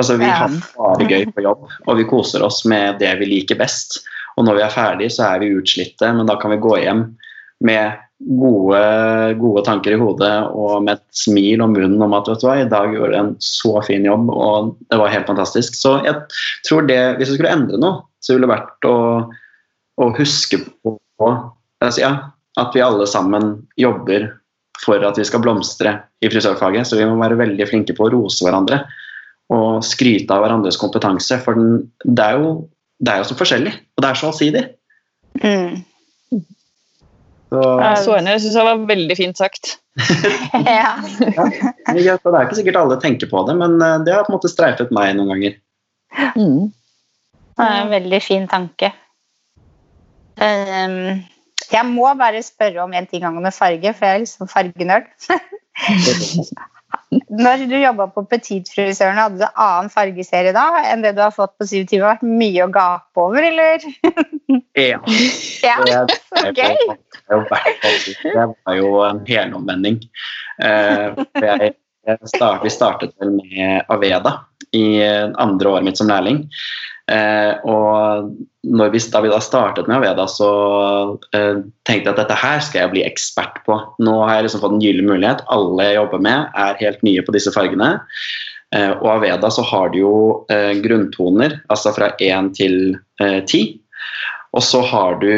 [0.00, 3.58] Altså Vi har bare gøy på jobb, og vi koser oss med det vi liker
[3.60, 4.00] best.
[4.38, 7.04] Og når vi er ferdig, så er vi utslitte, men da kan vi gå hjem
[7.62, 7.98] med
[8.38, 8.80] gode,
[9.40, 12.56] gode tanker i hodet og med et smil om munnen om at vet du hva,
[12.62, 15.76] i dag gjorde du en så fin jobb, og det var helt fantastisk.
[15.78, 16.16] Så jeg
[16.68, 18.96] tror det, hvis jeg skulle endre noe, så ville det vært å,
[20.00, 20.94] å huske på
[21.82, 22.12] altså, ja,
[22.60, 24.30] at vi alle sammen jobber
[24.82, 26.88] for at vi skal blomstre i frisørfaget.
[26.88, 28.82] Så vi må være veldig flinke på å rose hverandre
[29.52, 31.38] og skryte av hverandres kompetanse.
[31.44, 32.52] For den, det, er jo,
[33.02, 34.64] det er jo så forskjellig, og det er så allsidig.
[35.42, 35.80] Mm.
[37.52, 37.62] Så,
[38.04, 38.32] Så enig.
[38.32, 39.74] Jeg syns det var veldig fint sagt.
[40.64, 40.94] ja.
[40.96, 41.48] ja,
[41.92, 44.48] det er ikke sikkert alle tenker på det, men eh, det har på en måte
[44.48, 45.58] streifet meg noen ganger.
[46.38, 46.72] Mm.
[47.52, 48.88] Det er en veldig fin tanke.
[50.40, 51.20] Um,
[51.72, 55.12] jeg må bare spørre om en ting angående farge, for jeg er liksom fargenerd.
[57.12, 61.52] Når du jobba på Petitfrisøren, hadde du annen fargeserie da enn det du har fått
[61.60, 61.98] på 27?
[62.00, 63.84] Har vært mye å gape over, eller?
[64.78, 65.02] Ja.
[65.62, 65.76] Ja,
[66.42, 66.68] Det,
[68.24, 70.00] det var jo en helomvending.
[70.58, 71.74] Uh, jeg,
[72.08, 74.34] jeg start, vi startet vel med Aveda
[74.76, 76.44] i eh, andre året mitt som lærling.
[77.10, 78.30] Eh, og
[78.62, 80.50] vi, da vi da startet med Aveda, så
[81.34, 83.78] eh, tenkte jeg at dette her skal jeg bli ekspert på.
[84.04, 85.44] Nå har jeg liksom fått en gyllen mulighet.
[85.52, 87.96] Alle jeg jobber med, er helt nye på disse fargene.
[88.72, 90.14] Eh, og Aveda så har du jo
[90.52, 92.78] eh, grunntoner, altså fra 1 til
[93.20, 93.76] eh, 10.
[94.56, 95.30] Og så har du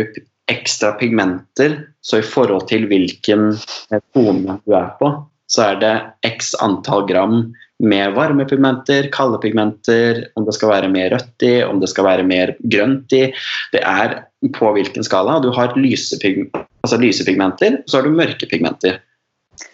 [0.52, 3.54] ekstra pigmenter, så i forhold til hvilken
[3.90, 5.10] eh, tone du er på,
[5.50, 5.94] så er det
[6.26, 7.38] x antall gram
[7.82, 12.06] med varme pigmenter, kalde pigmenter, om det skal være mer rødt i, om det skal
[12.06, 13.24] være mer grønt i.
[13.74, 14.20] Det er
[14.54, 15.40] på hvilken skala.
[15.42, 16.18] Du har lyse,
[16.84, 19.00] altså lyse pigmenter, så har du mørke pigmenter.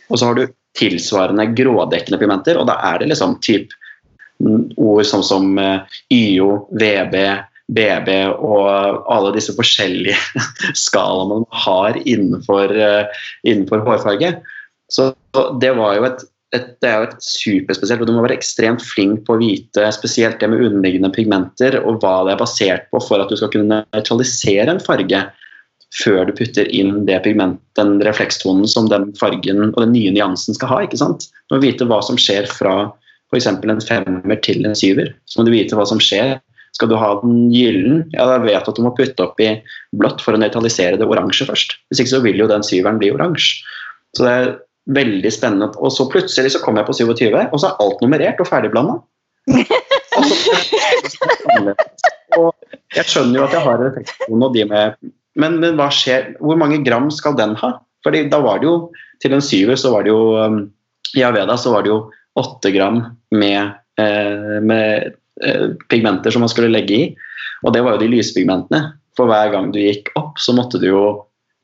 [0.09, 0.47] Og så har du
[0.79, 3.75] tilsvarende grådekkende pigmenter, og da er det liksom typ
[4.81, 7.17] ord sånn som eh, YO, VB,
[7.71, 10.17] BB og alle disse forskjellige
[10.87, 14.35] skalaene man har innenfor, eh, innenfor hårfarge.
[14.91, 15.13] Så
[15.63, 19.23] det var jo et, det er jo et superspesielt, og du må være ekstremt flink
[19.27, 23.23] på å vite spesielt det med underliggende pigmenter og hva det er basert på for
[23.23, 25.23] at du skal kunne nøytralisere en farge
[25.95, 30.55] før du putter inn det pigment, den reflekstonen som den fargen og den nye nyansen
[30.55, 30.83] skal ha.
[30.87, 31.27] ikke sant?
[31.49, 32.93] Du må vite hva som skjer fra
[33.31, 33.49] f.eks.
[33.51, 35.13] en femmer til en syver.
[35.27, 36.39] Så må du vite hva som skjer.
[36.75, 39.51] Skal du ha den gyllen, ja, da vet du at du må putte oppi
[39.99, 41.75] blått for å nøytralisere det oransje først.
[41.91, 43.65] Hvis ikke så vil jo den syveren bli oransje.
[44.15, 44.53] Så det er
[44.89, 45.71] veldig spennende.
[45.79, 49.01] Og så plutselig så kom jeg på 27, og så er alt nummerert og ferdigblanda.
[52.39, 52.55] Og
[52.95, 54.95] jeg skjønner jo at jeg har refleksjon og de med
[55.41, 56.33] men, men hva skjer?
[56.43, 57.73] Hvor mange gram skal den ha?
[58.05, 58.75] Fordi da var det jo
[59.23, 60.63] Til en syver så var det jo um,
[61.17, 62.01] I Aveda så var det jo
[62.41, 63.03] åtte gram
[63.35, 65.11] med, eh, med
[65.45, 67.09] eh, pigmenter som man skulle legge i.
[67.67, 68.95] Og det var jo de lyspigmentene.
[69.19, 71.03] For hver gang du gikk opp, så måtte du jo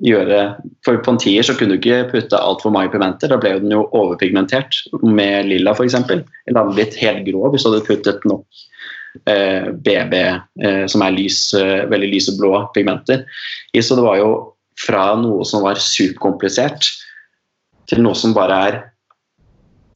[0.05, 0.41] gjøre
[0.85, 3.31] For på en tier så kunne du ikke putte altfor mange pigmenter.
[3.33, 5.97] Da ble jo den jo overpigmentert med lilla f.eks.
[5.97, 8.45] Eller hadde blitt helt grå hvis du hadde puttet nok
[9.25, 10.19] eh, BB,
[10.67, 13.25] eh, som er lys, eh, veldig lyse blå pigmenter.
[13.73, 14.31] I, så det var jo
[14.81, 16.91] fra noe som var superkomplisert,
[17.89, 18.79] til noe som bare er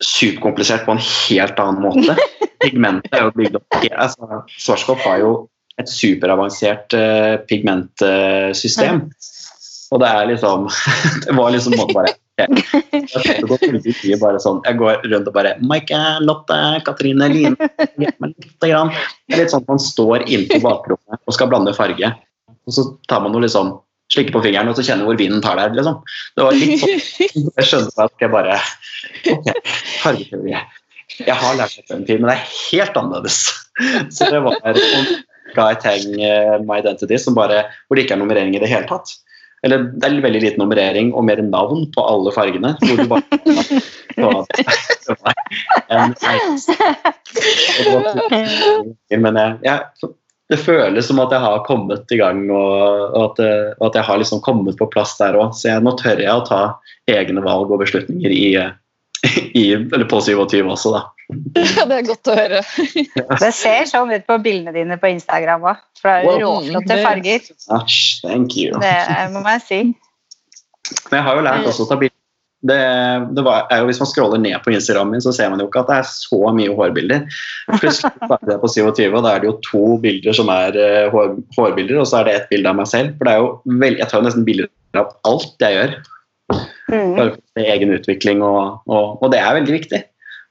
[0.01, 2.17] superkomplisert på en helt annen måte.
[2.63, 5.33] Pigmentet er jo bygd opp altså, Svarskop har jo
[5.81, 9.07] et superavansert eh, pigmentsystem.
[9.91, 10.69] Og det er liksom
[11.27, 12.15] Det var liksom måte bare.
[12.41, 17.69] Jeg bare sånn Jeg går rundt og bare Maike, Lotte, Katrine, Line.
[17.99, 18.89] Det er
[19.37, 22.15] litt sånn at man står inne på bakrommet og skal blande farge.
[22.69, 23.75] Og så tar man noe liksom
[24.11, 25.77] slikker på fingeren og så kjenner hvor vinden tar deg.
[25.79, 26.01] Liksom.
[26.37, 28.59] Det var litt sånn Jeg skjønte at jeg bare
[29.35, 29.51] Ok,
[30.01, 30.55] fargeteori.
[31.21, 33.41] Jeg har lært dette en tid, men det er helt annerledes.
[34.15, 34.61] Så det var
[35.57, 38.87] Guy Tang uh, My Identity, som bare, hvor det ikke er nummerering i det hele
[38.89, 39.13] tatt.
[39.67, 42.71] Eller det er veldig lite nummerering og mer navn på alle fargene.
[42.81, 43.23] hvor du bare
[49.25, 50.11] Men jeg, jeg,
[50.51, 53.39] det føles som at jeg har kommet i gang, og, og, at,
[53.79, 55.53] og at, jeg har liksom kommet på plass der òg.
[55.55, 56.63] Så jeg, nå tør jeg å ta
[57.11, 58.57] egne valg og beslutninger i,
[59.63, 59.65] i,
[60.11, 61.03] på 27 også, da.
[61.55, 62.61] Ja, det er godt å høre.
[63.45, 65.83] det ser sånn ut på bildene dine på Instagram òg.
[66.01, 67.51] For det er råflotte farger.
[68.25, 68.79] Thank you.
[68.81, 68.95] Det
[69.37, 69.83] må jeg si.
[71.11, 72.17] Men jeg har jo lært også å ta bilder
[72.61, 72.77] det,
[73.33, 75.81] det var, jo, hvis man scroller ned på Instagram min, så ser man jo ikke
[75.81, 77.23] at det er så mye hårbilder.
[77.71, 81.07] Plutselig starter jeg på 27, og da er det jo to bilder som er uh,
[81.15, 83.15] hår, hårbilder, og så er det ett bilde av meg selv.
[83.17, 85.97] For det er jo veld, jeg tar jo nesten bilder av alt jeg gjør.
[86.89, 87.13] Mm.
[87.19, 90.03] Bare for egen utvikling, og, og, og, det er veldig viktig.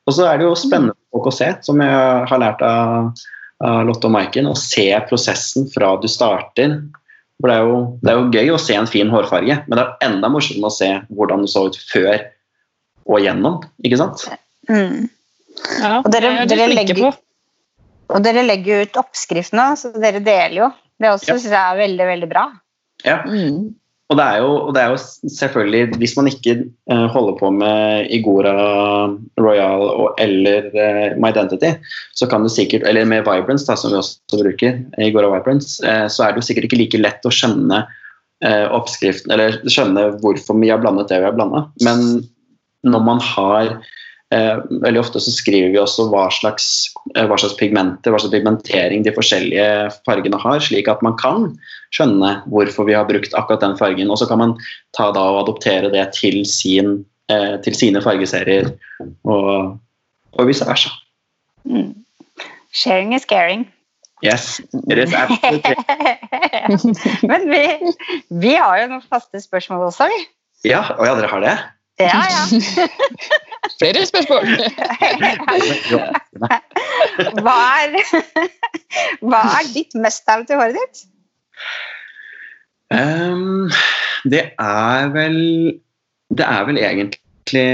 [0.07, 3.11] Og så er det jo spennende folk å se, som jeg har lært av,
[3.65, 6.79] av Lotte og Maiken, å se prosessen fra du starter
[7.39, 9.83] for det er, jo, det er, jo, gøy å se en fin hårfarge, men det
[9.85, 12.25] er enda morsommere å se hvordan du så ut før
[13.07, 13.61] og gjennom.
[13.87, 14.25] Ikke sant?
[14.67, 15.07] Mm.
[15.79, 16.99] Ja, og, dere, dere legger,
[18.11, 20.69] og dere legger ut oppskriftene, så dere deler jo.
[20.99, 21.37] Det også ja.
[21.37, 22.45] syns jeg er veldig, veldig bra.
[23.07, 23.21] Ja.
[23.23, 23.71] Mm.
[24.09, 26.55] Og det, jo, og det, er jo, selvfølgelig Hvis man ikke
[26.91, 28.55] uh, holder på med Igora
[29.37, 31.75] Royal og, eller uh, My Identity,
[32.17, 36.07] så kan du sikkert, eller med Vibrance, da, som vi også bruker, Igora Vibrance, uh,
[36.09, 37.85] så er det jo sikkert ikke like lett å skjønne
[38.71, 41.65] oppskriften, eller skjønne hvorfor vi har blandet det vi har blanda.
[41.83, 42.21] Men
[42.87, 43.73] når man har
[44.29, 46.65] Eh, veldig ofte så skriver vi også hva slags,
[47.15, 51.47] eh, hva slags pigmenter, hva slags pigmentering de forskjellige fargene har, slik at man kan
[51.97, 54.13] skjønne hvorfor vi har brukt akkurat den fargen.
[54.13, 54.53] Og så kan man
[54.97, 56.99] ta da og adoptere det til, sin,
[57.33, 58.69] eh, til sine fargeserier,
[59.25, 59.79] og,
[60.37, 60.93] og vice versa.
[61.65, 61.95] Mm.
[62.71, 63.65] Sharing is caring.
[64.21, 64.59] Yes,
[64.91, 65.73] it is absolutely.
[67.29, 67.65] Men vi,
[68.29, 70.25] vi har jo noen faste spørsmål også, vi.
[70.69, 71.59] Ja, og ja, dere har det?
[72.03, 73.39] Ja, ja.
[73.77, 74.47] Flere spørsmål.
[77.43, 77.89] hva, er,
[79.21, 80.97] hva er ditt must-have til håret ditt?
[82.89, 83.69] Um,
[84.25, 85.37] det er vel
[86.33, 87.69] Det er vel egentlig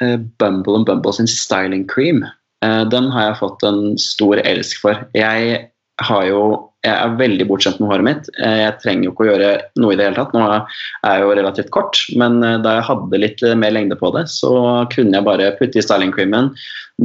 [0.00, 2.24] uh, Bumble and Bumble sin styling cream.
[2.64, 5.04] Uh, den har jeg fått en stor elsk for.
[5.16, 5.68] Jeg
[6.08, 6.42] har jo
[6.82, 8.28] jeg er veldig bortskjemt med håret mitt.
[8.42, 10.32] Eh, jeg trenger jo ikke å gjøre noe i det hele tatt.
[10.34, 10.64] Nå er
[11.06, 14.24] jeg jo relativt kort, men eh, da jeg hadde litt eh, mer lengde på det,
[14.32, 14.50] så
[14.90, 16.50] kunne jeg bare putte i styling creamen,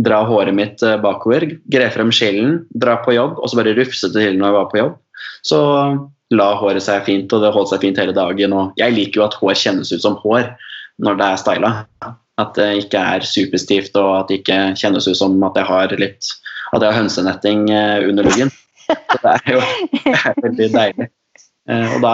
[0.07, 4.25] dra håret mitt bakover, gre frem skillen, dra på jobb, og så bare rufse det
[4.25, 4.97] til når jeg var på jobb.
[5.45, 5.61] Så
[6.33, 8.57] la håret seg fint, og det holdt seg fint hele dagen.
[8.57, 10.49] Og jeg liker jo at hår kjennes ut som hår
[11.05, 11.73] når det er styla.
[12.41, 15.99] At det ikke er superstivt, og at det ikke kjennes ut som at jeg har
[16.01, 16.37] litt
[16.75, 18.49] at jeg har hønsenetting under luggen.
[18.87, 19.61] Så det er jo
[19.93, 21.09] det er veldig deilig.
[21.67, 22.13] Uh, og da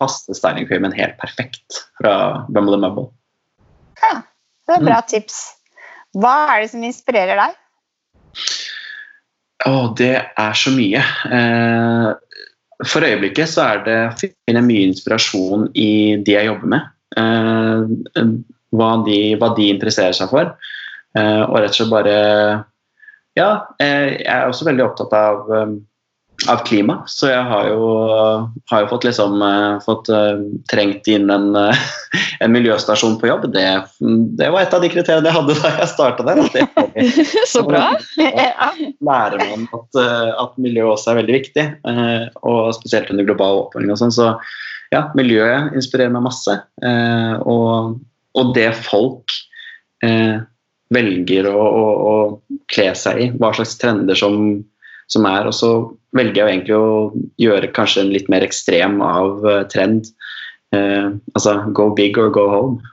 [0.00, 2.14] passer styling creamen helt perfekt fra
[2.48, 3.10] Bumble and Mumble.
[4.00, 4.22] Ja,
[4.64, 5.10] det er bra mm.
[5.12, 5.42] tips.
[6.16, 7.58] Hva er det som inspirerer deg?
[9.64, 11.04] Å, oh, det er så mye.
[11.28, 12.14] Uh,
[12.84, 15.90] for øyeblikket så er det finner jeg mye inspirasjon i
[16.24, 16.90] de jeg jobber med.
[17.14, 18.32] Uh,
[18.74, 20.56] hva, de, hva, de, interesserer seg for.
[21.14, 22.14] og rett og slett bare
[23.38, 25.44] Ja, jeg er også veldig opptatt av
[26.48, 26.96] av klima.
[27.10, 27.88] Så jeg har jo,
[28.70, 31.84] har jo fått, liksom, uh, fått uh, trengt inn en, uh,
[32.44, 33.46] en, miljøstasjon på jobb.
[33.54, 33.64] Det,
[34.38, 36.42] det, var et av de kriteriene jeg hadde da jeg starta der.
[37.52, 37.86] Så bra!
[38.18, 40.02] Lærer man at,
[40.44, 41.66] at miljø også er veldig viktig,
[42.46, 43.94] og spesielt under global oppvarming.
[43.94, 44.30] og sånn, Så
[44.94, 46.58] ja, miljøet inspirerer meg masse.
[47.50, 47.96] Og,
[48.34, 49.34] og, det folk
[50.94, 54.62] velger å, å, å kle seg i, hva slags trender som
[55.12, 55.48] som er.
[55.48, 55.70] Og så
[56.16, 60.10] velger jeg egentlig å gjøre kanskje en litt mer ekstrem av uh, trend.
[60.74, 62.82] Eh, altså go big or go home.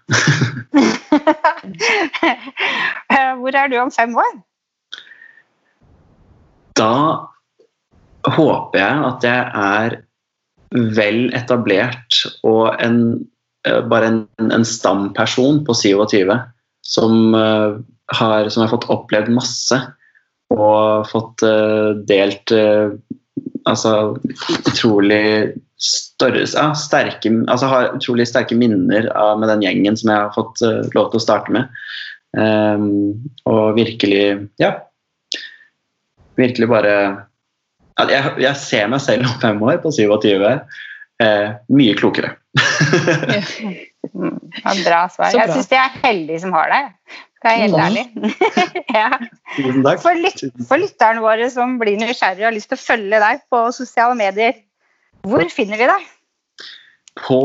[3.12, 4.30] Eh, hvor er du om fem år?
[6.80, 6.94] Da
[8.24, 9.96] håper jeg at jeg er
[10.96, 12.98] vel etablert og en,
[13.92, 16.32] bare en, en stamperson på 27
[16.88, 19.82] som, har, som har fått opplevd masse
[20.52, 22.94] og fått uh, delt uh,
[23.70, 23.94] altså
[24.68, 25.24] utrolig
[25.82, 30.36] større, ja, sterke, altså har utrolig sterke minner av, med den gjengen som jeg har
[30.36, 31.82] fått uh, lov til å starte med.
[32.38, 34.78] Um, og virkelig Ja.
[36.40, 36.94] Virkelig bare
[38.08, 40.40] jeg, jeg, ser meg selv om fem år, på 27.
[41.22, 42.36] Uh, mye klokere.
[44.02, 45.30] Mm, ja, bra svar.
[45.30, 45.44] Bra.
[45.44, 46.88] Jeg syns de er heldige som har deg.
[47.42, 47.84] Skal jeg helt mm.
[47.86, 48.06] ærlig.
[49.00, 49.96] ja.
[50.02, 53.46] for, lyt for lytterne våre som blir nysgjerrige og har lyst til å følge deg
[53.50, 54.60] på sosiale medier,
[55.26, 56.10] hvor finner de deg?
[57.22, 57.42] På,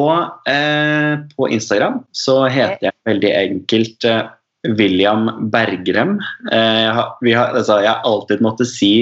[0.46, 4.28] eh, på Instagram så heter jeg veldig enkelt eh,
[4.78, 6.16] William Bergrem.
[6.52, 8.92] Eh, jeg, har, har, altså, jeg, har, alltid måttet si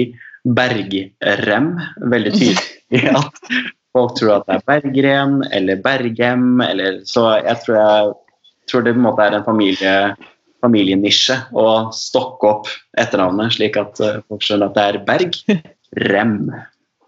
[0.45, 1.73] Bergrem
[2.07, 2.71] veldig tydelig.
[3.19, 3.43] at
[3.95, 6.61] folk tror at det er Berggren eller Bergem.
[6.65, 9.95] Eller, så jeg tror, jeg tror, det på en måte er en familie,
[10.65, 16.37] familienisje å stokke opp etternavnet, slik at uh, folk skjønner at det er Bergrem.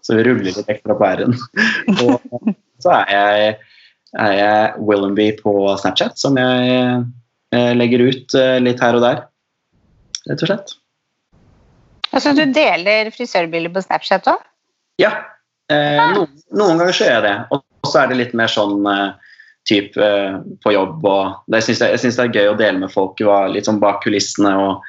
[0.04, 1.36] Så vi ruller litt ekstra på r-en.
[2.06, 3.54] Og så er jeg,
[4.16, 9.24] er jeg Willenby på Snapchat, som jeg uh, legger ut uh, litt her og der,
[10.30, 10.78] rett og slett.
[12.08, 14.46] Altså du deler frisørbilder på Snapchat òg?
[14.98, 15.10] Ja,
[15.72, 17.36] Eh, noen, noen, ganger så gjør jeg det.
[17.52, 19.08] Og så er det litt mer sånn eh,
[19.68, 22.92] typ eh, på jobb og det, synes jeg, syns det er gøy å dele med
[22.92, 23.20] folk
[23.52, 24.84] litt sånn bak kulissene og,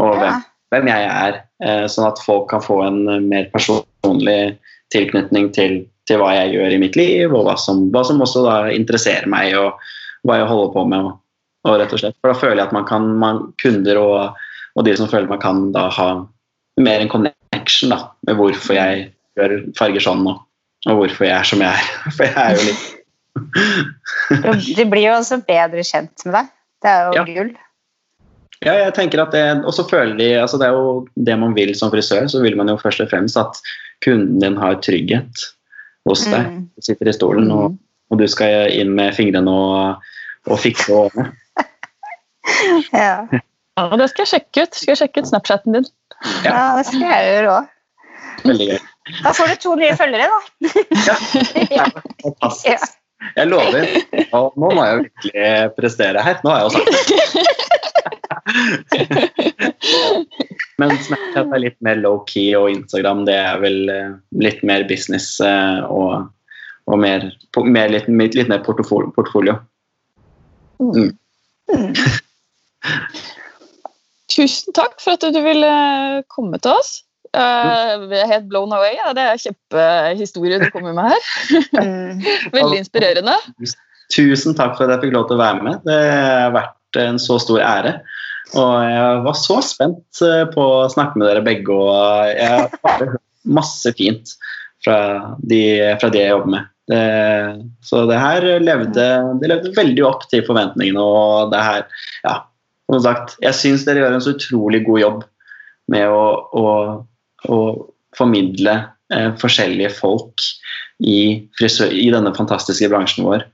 [0.00, 0.20] og ja.
[0.22, 1.40] hvem, hvem, jeg er.
[1.64, 4.56] Eh, sånn at folk kan få en eh, mer personlig
[4.94, 8.44] tilknytning til, til, hva jeg gjør i mitt liv, og hva som, hva som også
[8.46, 9.76] da interesserer meg, og
[10.28, 11.08] hva jeg holder på med.
[11.08, 11.18] Og,
[11.68, 12.18] og rett og slett.
[12.20, 14.44] For da føler jeg at man kan, man, kunder og,
[14.76, 16.08] og de som føler man kan da ha
[16.82, 20.42] mer en connection da, med hvorfor jeg gjør farger sånn, og,
[20.88, 21.92] og hvorfor jeg er som jeg er.
[22.16, 22.90] For jeg er jo litt
[24.76, 26.50] Du blir jo også bedre kjent med deg.
[26.82, 27.26] Det er jo ja.
[27.28, 27.52] gull.
[28.62, 30.90] Ja, jeg tenker at det, og så føler de, altså Det er jo
[31.26, 32.28] det man vil som frisør.
[32.30, 33.58] Så vil man jo først og fremst at
[34.04, 35.46] kunden din har trygghet
[36.08, 36.50] hos deg.
[36.50, 36.66] Mm.
[36.76, 37.78] Du sitter i stolen, og, mm.
[38.12, 40.12] og, du skal inn med fingrene og,
[40.50, 41.30] og fikse og ordne.
[42.94, 43.16] ja.
[43.32, 43.42] ja.
[43.98, 44.78] Det skal jeg sjekke ut.
[44.78, 45.90] Skal jeg sjekke ut Snapchaten din.
[46.44, 47.70] Ja, ja det skal jeg gjøre òg.
[48.42, 48.82] Veldig gøy.
[49.22, 50.38] Da får du to nye følgere, da.
[51.78, 51.86] ja,
[52.22, 52.98] fantastisk.
[53.36, 53.86] Jeg lover.
[54.34, 55.44] Og nå må jeg jo virkelig
[55.76, 56.36] prestere her.
[56.42, 56.98] Nå har jeg jo sagt det.
[60.80, 64.10] Men Snapchat er litt mer low-key, og Instagram det er vel eh,
[64.42, 66.12] litt mer business eh, og,
[66.90, 67.20] og mer,
[67.66, 69.54] mer, litt, litt, mer portfolio.
[70.82, 71.10] Mm.
[71.70, 71.92] Mm.
[74.32, 75.72] Tusen takk for at du ville
[76.32, 76.90] komme til oss.
[77.32, 78.92] Uh, er helt blown away.
[78.98, 79.14] Ja.
[79.16, 81.30] Det er kjempehistorie du kommer med her.
[82.58, 83.38] Veldig inspirerende.
[84.12, 85.86] Tusen takk for at jeg fikk lov til å være med.
[85.88, 87.96] Det har vært en så stor ære.
[88.52, 93.06] Og jeg var så spent eh, på å snakke med dere begge, og jeg har
[93.06, 94.34] hørt masse fint
[94.84, 94.98] fra
[95.40, 95.62] de,
[96.02, 96.68] fra de jeg jobber med.
[96.90, 97.02] Det,
[97.86, 99.06] så det her levde,
[99.40, 101.84] det levde veldig opp til forventningene, og det her
[102.26, 102.34] Ja,
[102.90, 105.22] som sagt, jeg syns dere gjør en så utrolig god jobb
[105.94, 106.64] med å, å
[107.50, 107.58] å
[108.18, 108.76] formidle
[109.14, 110.44] eh, forskjellige folk
[111.02, 113.44] i, frisør, i, denne fantastiske bransjen vår.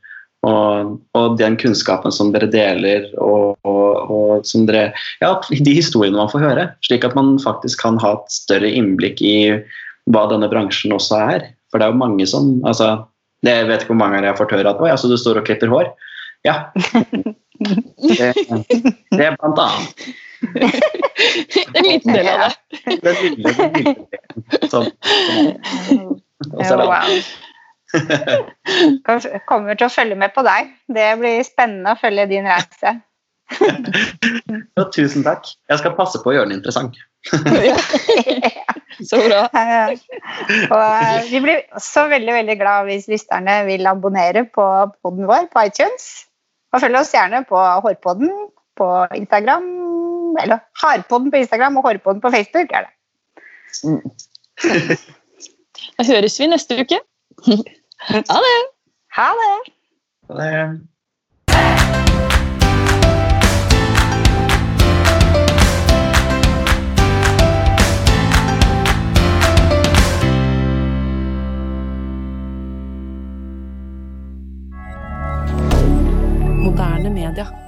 [0.47, 6.19] Og, og, den kunnskapen som dere deler, og, og, og, som dere Ja, de historiene
[6.19, 6.67] man får høre.
[6.87, 9.39] Slik at man faktisk kan ha et større innblikk i
[10.09, 11.49] hva denne bransjen også er.
[11.73, 12.95] For det er jo mange som altså,
[13.45, 15.43] det, Jeg vet ikke hvor mange jeg har fått høre at Oi, altså du står
[15.43, 15.93] og klipper hår.
[16.47, 16.63] Ja.
[17.59, 18.29] Det,
[19.11, 20.03] det er blant annet.
[21.75, 22.55] En liten del av det.
[23.03, 24.07] Den lille, den lille delen.
[24.71, 24.89] Sånn.
[29.49, 30.73] Kommer til å følge med på deg.
[30.93, 32.91] Det blir spennende å følge din reise.
[34.77, 35.49] ja, tusen takk.
[35.71, 36.99] Jeg skal passe på å gjøre den interessant.
[39.09, 39.41] så bra.
[40.69, 44.65] Og eh, vi blir også veldig veldig glad hvis lysterne vil abonnere på
[45.01, 46.05] poden vår på iTunes.
[46.75, 48.33] Og følg oss gjerne på Hårpodden
[48.79, 49.67] på Instagram
[50.43, 52.73] eller Harpodden på Instagram og Hårpodden på Facebook.
[52.73, 52.93] er det.
[53.85, 54.03] Mm.
[55.99, 57.01] Da høres vi neste uke.
[58.09, 58.61] Ha det.
[59.17, 59.73] Ha det.
[60.31, 60.89] Ha det.
[76.69, 77.68] moderne media.